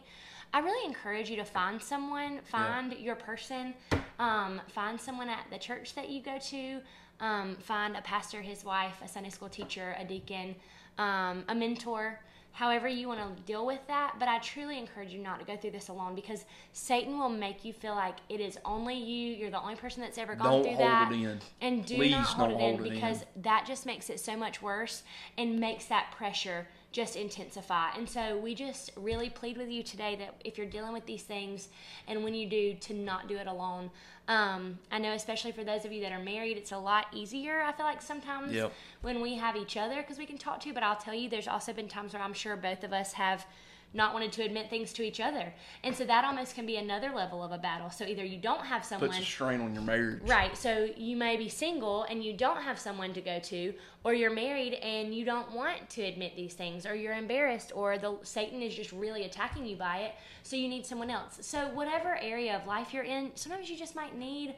I 0.55 0.61
really 0.61 0.87
encourage 0.87 1.29
you 1.29 1.37
to 1.37 1.45
find 1.45 1.83
someone, 1.83 2.41
find 2.45 2.93
your 2.95 3.17
person, 3.17 3.75
um, 4.19 4.61
find 4.69 4.99
someone 4.99 5.29
at 5.29 5.45
the 5.51 5.59
church 5.59 5.95
that 5.95 6.09
you 6.09 6.23
go 6.23 6.39
to, 6.39 6.81
um, 7.21 7.57
find 7.61 7.97
a 7.97 8.01
pastor, 8.01 8.41
his 8.41 8.65
wife, 8.65 8.95
a 9.05 9.09
Sunday 9.09 9.29
school 9.29 9.49
teacher, 9.51 9.95
a 9.99 10.05
deacon, 10.05 10.55
um, 10.97 11.45
a 11.49 11.55
mentor 11.55 12.19
however 12.53 12.89
you 12.89 13.09
want 13.09 13.37
to 13.37 13.43
deal 13.45 13.65
with 13.67 13.81
that. 13.87 14.15
But 14.19 14.29
I 14.29 14.39
truly 14.39 14.79
encourage 14.79 15.13
you 15.13 15.21
not 15.21 15.39
to 15.41 15.45
go 15.47 15.57
through 15.57 15.73
this 15.73 15.89
alone 15.89 16.15
because 16.15 16.45
Satan 16.73 17.19
will 17.19 17.29
make 17.29 17.65
you 17.65 17.73
feel 17.73 17.95
like 17.95 18.17
it 18.29 18.41
is 18.41 18.59
only 18.65 18.95
you. 18.97 19.35
You're 19.35 19.51
the 19.51 19.61
only 19.61 19.77
person 19.77 20.03
that's 20.03 20.19
ever 20.19 20.35
gone 20.35 20.63
Don't 20.63 20.65
through 20.65 20.77
that. 20.79 21.13
And 21.61 21.85
do 21.85 21.97
Please 21.97 22.11
not 22.13 22.27
hold 22.27 22.51
don't 22.51 22.61
it 22.61 22.65
in 22.65 22.75
hold 22.77 22.81
it 22.81 22.89
in. 22.89 22.95
because 22.95 23.25
that 23.37 23.65
just 23.67 23.87
makes 23.87 24.11
it 24.11 24.21
so 24.21 24.37
much 24.37 24.61
worse 24.63 25.03
and 25.37 25.59
makes 25.61 25.87
that 25.87 26.11
pressure 26.17 26.67
just 26.91 27.17
intensify. 27.17 27.91
And 27.97 28.09
so 28.09 28.39
we 28.39 28.55
just 28.55 28.91
really 28.97 29.29
plead 29.29 29.59
with 29.59 29.69
you 29.69 29.83
today 29.83 30.17
that 30.17 30.35
if 30.45 30.57
you're 30.57 30.67
dealing 30.67 30.93
with 30.93 31.05
these 31.07 31.23
things 31.23 31.69
and 32.07 32.25
when 32.25 32.35
you 32.35 32.49
do, 32.49 32.75
to 32.75 32.95
not 32.95 33.29
do 33.29 33.37
it 33.37 33.47
alone. 33.47 33.91
Um, 34.27 34.79
I 34.91 34.99
know, 34.99 35.13
especially 35.13 35.53
for 35.53 35.65
those 35.65 35.85
of 35.85 35.93
you 35.93 36.03
that 36.03 36.13
are 36.13 36.23
married, 36.23 36.57
it's 36.57 36.73
a 36.73 36.79
lot 36.79 37.07
easier. 37.13 37.61
I 37.63 37.73
feel 37.73 37.87
like 37.87 38.01
sometimes 38.03 38.53
Yep. 38.53 38.73
when 39.03 39.21
we 39.21 39.37
have 39.37 39.57
each 39.57 39.77
other 39.77 39.97
because 39.97 40.19
we 40.19 40.27
can 40.27 40.39
talk 40.39 40.61
to. 40.61 40.73
But 40.73 40.83
I'll 40.83 40.97
tell 40.97 41.15
you, 41.15 41.29
there's 41.29 41.49
also 41.49 41.73
been 41.73 41.89
times 41.89 42.13
where 42.15 42.23
I'm 42.23 42.35
sure 42.35 42.57
both 42.57 42.85
of 42.85 42.93
us 42.93 43.13
have 43.15 43.47
not 43.95 44.13
wanted 44.13 44.33
to 44.33 44.43
admit 44.43 44.69
things 44.69 44.93
to 44.95 45.03
each 45.03 45.21
other, 45.21 45.53
and 45.83 45.95
so 45.95 46.05
that 46.05 46.25
almost 46.25 46.55
can 46.55 46.67
be 46.67 46.77
another 46.77 47.11
level 47.15 47.43
of 47.43 47.53
a 47.53 47.59
battle. 47.59 47.91
So 47.91 48.05
either 48.05 48.25
you 48.25 48.39
don't 48.39 48.65
have 48.65 48.85
someone. 48.85 49.11
puts 49.11 49.21
a 49.21 49.25
strain 49.25 49.61
on 49.61 49.73
your 49.75 49.83
marriage 49.83 50.23
Right. 50.23 50.57
So 50.57 50.89
you 50.97 51.17
may 51.17 51.37
be 51.37 51.49
single 51.49 52.05
and 52.05 52.23
you 52.23 52.33
don't 52.33 52.63
have 52.63 52.79
someone 52.79 53.13
to 53.15 53.21
go 53.21 53.39
to, 53.39 53.75
or 54.05 54.15
you're 54.15 54.31
married 54.31 54.75
and 54.75 55.15
you 55.15 55.25
don't 55.25 55.51
want 55.53 55.89
to 55.91 56.03
admit 56.03 56.37
these 56.37 56.55
things, 56.55 56.87
or 56.87 56.95
you're 56.95 57.15
embarrassed, 57.15 57.73
or 57.75 57.99
the 57.99 58.17
Satan 58.23 58.63
is 58.63 58.75
just 58.75 58.93
really 58.93 59.25
attacking 59.25 59.67
you 59.67 59.77
by 59.77 59.99
it. 59.99 60.15
So 60.43 60.57
you 60.57 60.69
need 60.69 60.87
someone 60.87 61.11
else. 61.11 61.39
So 61.41 61.69
whatever 61.69 62.17
area 62.17 62.57
of 62.57 62.67
life 62.67 62.93
you're 62.93 63.05
in, 63.05 63.33
sometimes 63.35 63.71
you 63.71 63.77
just 63.77 63.95
might 63.95 64.17
need 64.17 64.55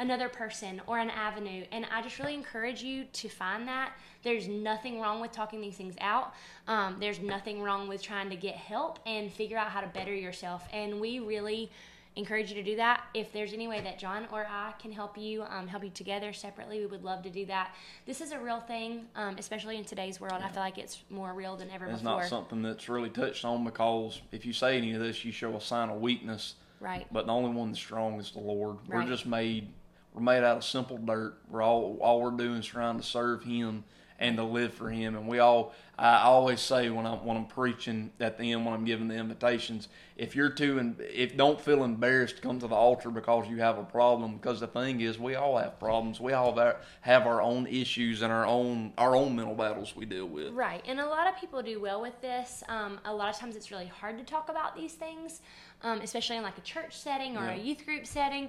another 0.00 0.28
person 0.28 0.80
or 0.86 0.98
an 0.98 1.10
avenue. 1.10 1.64
And 1.70 1.86
I 1.92 2.02
just 2.02 2.18
really 2.18 2.34
encourage 2.34 2.82
you 2.82 3.04
to 3.12 3.28
find 3.28 3.68
that. 3.68 3.92
There's 4.24 4.48
nothing 4.48 5.00
wrong 5.00 5.20
with 5.20 5.30
talking 5.30 5.60
these 5.60 5.76
things 5.76 5.94
out. 6.00 6.32
Um, 6.66 6.96
there's 6.98 7.20
nothing 7.20 7.62
wrong 7.62 7.86
with 7.86 8.02
trying 8.02 8.30
to 8.30 8.36
get 8.36 8.56
help 8.56 8.98
and 9.06 9.30
figure 9.32 9.58
out 9.58 9.68
how 9.68 9.80
to 9.82 9.86
better 9.86 10.14
yourself. 10.14 10.66
And 10.72 11.00
we 11.00 11.20
really 11.20 11.70
encourage 12.16 12.48
you 12.48 12.56
to 12.56 12.62
do 12.62 12.76
that. 12.76 13.04
If 13.14 13.32
there's 13.32 13.52
any 13.52 13.68
way 13.68 13.80
that 13.82 13.98
John 13.98 14.26
or 14.32 14.44
I 14.48 14.72
can 14.80 14.90
help 14.90 15.16
you, 15.16 15.42
um, 15.44 15.68
help 15.68 15.84
you 15.84 15.90
together 15.90 16.32
separately, 16.32 16.80
we 16.80 16.86
would 16.86 17.04
love 17.04 17.22
to 17.22 17.30
do 17.30 17.44
that. 17.46 17.74
This 18.06 18.20
is 18.20 18.32
a 18.32 18.38
real 18.38 18.58
thing, 18.60 19.06
um, 19.14 19.36
especially 19.38 19.76
in 19.76 19.84
today's 19.84 20.20
world. 20.20 20.40
I 20.42 20.48
feel 20.48 20.62
like 20.62 20.76
it's 20.78 21.02
more 21.10 21.32
real 21.34 21.56
than 21.56 21.70
ever 21.70 21.86
It's 21.86 22.00
before. 22.00 22.20
not 22.20 22.28
something 22.28 22.62
that's 22.62 22.88
really 22.88 23.10
touched 23.10 23.44
on 23.44 23.64
because 23.64 24.20
if 24.32 24.44
you 24.44 24.52
say 24.52 24.76
any 24.78 24.92
of 24.94 25.00
this, 25.00 25.24
you 25.24 25.30
show 25.30 25.54
a 25.56 25.60
sign 25.60 25.88
of 25.90 26.00
weakness. 26.00 26.54
right. 26.80 27.06
But 27.12 27.26
the 27.26 27.32
only 27.32 27.50
one 27.50 27.68
that's 27.68 27.78
strong 27.80 28.18
is 28.18 28.32
the 28.32 28.40
Lord. 28.40 28.78
Right. 28.88 29.04
We're 29.04 29.10
just 29.10 29.26
made. 29.26 29.68
We're 30.12 30.22
made 30.22 30.42
out 30.42 30.56
of 30.56 30.64
simple 30.64 30.98
dirt. 30.98 31.38
We're 31.48 31.62
all 31.62 31.98
all 32.00 32.20
we're 32.20 32.30
doing 32.30 32.58
is 32.58 32.66
trying 32.66 32.98
to 32.98 33.04
serve 33.04 33.44
Him 33.44 33.84
and 34.18 34.36
to 34.36 34.44
live 34.44 34.74
for 34.74 34.90
Him. 34.90 35.16
And 35.16 35.26
we 35.26 35.38
all. 35.38 35.72
I 35.98 36.22
always 36.22 36.62
say 36.62 36.88
when 36.88 37.04
I'm 37.04 37.24
when 37.26 37.36
I'm 37.36 37.44
preaching 37.44 38.10
at 38.20 38.38
the 38.38 38.52
end 38.52 38.64
when 38.64 38.72
I'm 38.72 38.86
giving 38.86 39.06
the 39.06 39.16
invitations, 39.16 39.88
if 40.16 40.34
you're 40.34 40.48
too 40.48 40.78
and 40.78 40.96
if 40.98 41.36
don't 41.36 41.60
feel 41.60 41.84
embarrassed 41.84 42.36
to 42.36 42.42
come 42.42 42.58
to 42.60 42.66
the 42.66 42.74
altar 42.74 43.10
because 43.10 43.48
you 43.50 43.58
have 43.58 43.76
a 43.76 43.82
problem, 43.82 44.36
because 44.36 44.60
the 44.60 44.66
thing 44.66 45.02
is 45.02 45.18
we 45.18 45.34
all 45.34 45.58
have 45.58 45.78
problems. 45.78 46.18
We 46.18 46.32
all 46.32 46.54
have 46.54 46.58
our, 46.58 46.76
have 47.02 47.26
our 47.26 47.42
own 47.42 47.66
issues 47.66 48.22
and 48.22 48.32
our 48.32 48.46
own 48.46 48.94
our 48.96 49.14
own 49.14 49.36
mental 49.36 49.54
battles 49.54 49.94
we 49.94 50.06
deal 50.06 50.26
with. 50.26 50.54
Right, 50.54 50.82
and 50.88 51.00
a 51.00 51.06
lot 51.06 51.28
of 51.28 51.36
people 51.38 51.62
do 51.62 51.78
well 51.78 52.00
with 52.00 52.18
this. 52.22 52.64
Um, 52.68 52.98
a 53.04 53.14
lot 53.14 53.28
of 53.28 53.38
times 53.38 53.54
it's 53.54 53.70
really 53.70 53.88
hard 53.88 54.16
to 54.16 54.24
talk 54.24 54.48
about 54.48 54.74
these 54.74 54.94
things, 54.94 55.42
um, 55.82 56.00
especially 56.00 56.38
in 56.38 56.42
like 56.42 56.56
a 56.56 56.62
church 56.62 56.98
setting 56.98 57.36
or 57.36 57.46
a 57.46 57.56
youth 57.58 57.84
group 57.84 58.06
setting. 58.06 58.48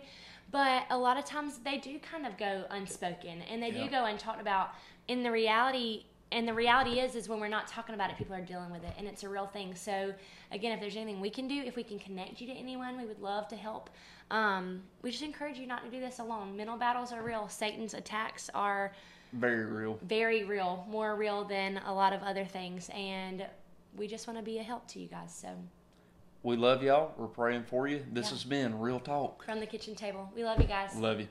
But 0.52 0.84
a 0.90 0.98
lot 0.98 1.18
of 1.18 1.26
times 1.26 1.60
they 1.60 1.78
do 1.78 1.98
kind 2.00 2.26
of 2.26 2.38
go 2.38 2.66
unspoken, 2.70 3.42
and 3.44 3.64
they 3.64 3.72
do 3.72 3.80
Yeah. 3.80 3.88
go 3.88 3.98
untalked 4.04 4.42
about. 4.42 4.72
In 5.08 5.24
the 5.24 5.32
reality, 5.32 6.06
and 6.34 6.48
the 6.48 6.54
reality 6.54 7.00
is, 7.00 7.16
is 7.16 7.28
when 7.30 7.40
we're 7.40 7.48
not 7.48 7.68
talking 7.68 7.96
about 7.96 8.10
it, 8.10 8.18
people 8.18 8.36
are 8.36 8.42
dealing 8.42 8.70
with 8.72 8.84
it, 8.84 8.94
and 8.98 9.08
it's 9.08 9.24
a 9.24 9.30
real 9.30 9.48
thing. 9.48 9.76
So 9.76 10.14
again, 10.52 10.72
if 10.74 10.80
there's 10.80 10.96
anything 10.96 11.20
we 11.22 11.30
can 11.30 11.48
do, 11.48 11.62
if 11.62 11.76
we 11.76 11.84
can 11.84 12.00
connect 12.00 12.40
you 12.42 12.48
to 12.48 12.54
anyone, 12.54 12.98
we 12.98 13.06
would 13.06 13.20
love 13.20 13.48
to 13.50 13.56
help. 13.56 13.90
Um, 14.30 14.84
we 15.02 15.12
just 15.12 15.24
encourage 15.24 15.58
you 15.58 15.68
not 15.68 15.84
to 15.84 15.90
do 15.92 16.00
this 16.00 16.20
alone. 16.20 16.56
Mental 16.56 16.78
battles 16.78 17.12
are 17.12 17.22
real. 17.22 17.48
Satan's 17.50 17.94
attacks 17.94 18.50
are 18.54 18.94
Very 19.34 19.66
real. 19.66 20.00
very 20.04 20.44
real, 20.46 20.86
more 20.90 21.16
real 21.16 21.44
than 21.44 21.78
a 21.86 21.94
lot 21.94 22.14
of 22.14 22.24
other 22.24 22.46
things. 22.46 22.90
And 22.94 23.46
we 23.98 24.08
just 24.08 24.28
want 24.28 24.40
to 24.40 24.44
be 24.44 24.58
a 24.60 24.64
help 24.64 24.88
to 24.90 25.00
you 25.00 25.08
guys. 25.08 25.34
So, 25.34 25.50
We 26.43 26.56
love 26.56 26.82
y'all. 26.82 27.13
We're 27.17 27.27
praying 27.27 27.63
for 27.65 27.88
you. 27.88 28.04
This 28.12 28.25
Yeah. 28.27 28.32
has 28.32 28.43
been 28.43 28.80
Real 28.80 28.99
Talk. 28.99 29.43
from 29.45 29.60
the 29.60 29.67
kitchen 29.67 29.93
table, 29.95 30.32
we 30.36 30.43
love 30.43 30.60
you 30.60 30.67
guys. 30.67 30.95
Love 30.95 31.19
you. 31.19 31.27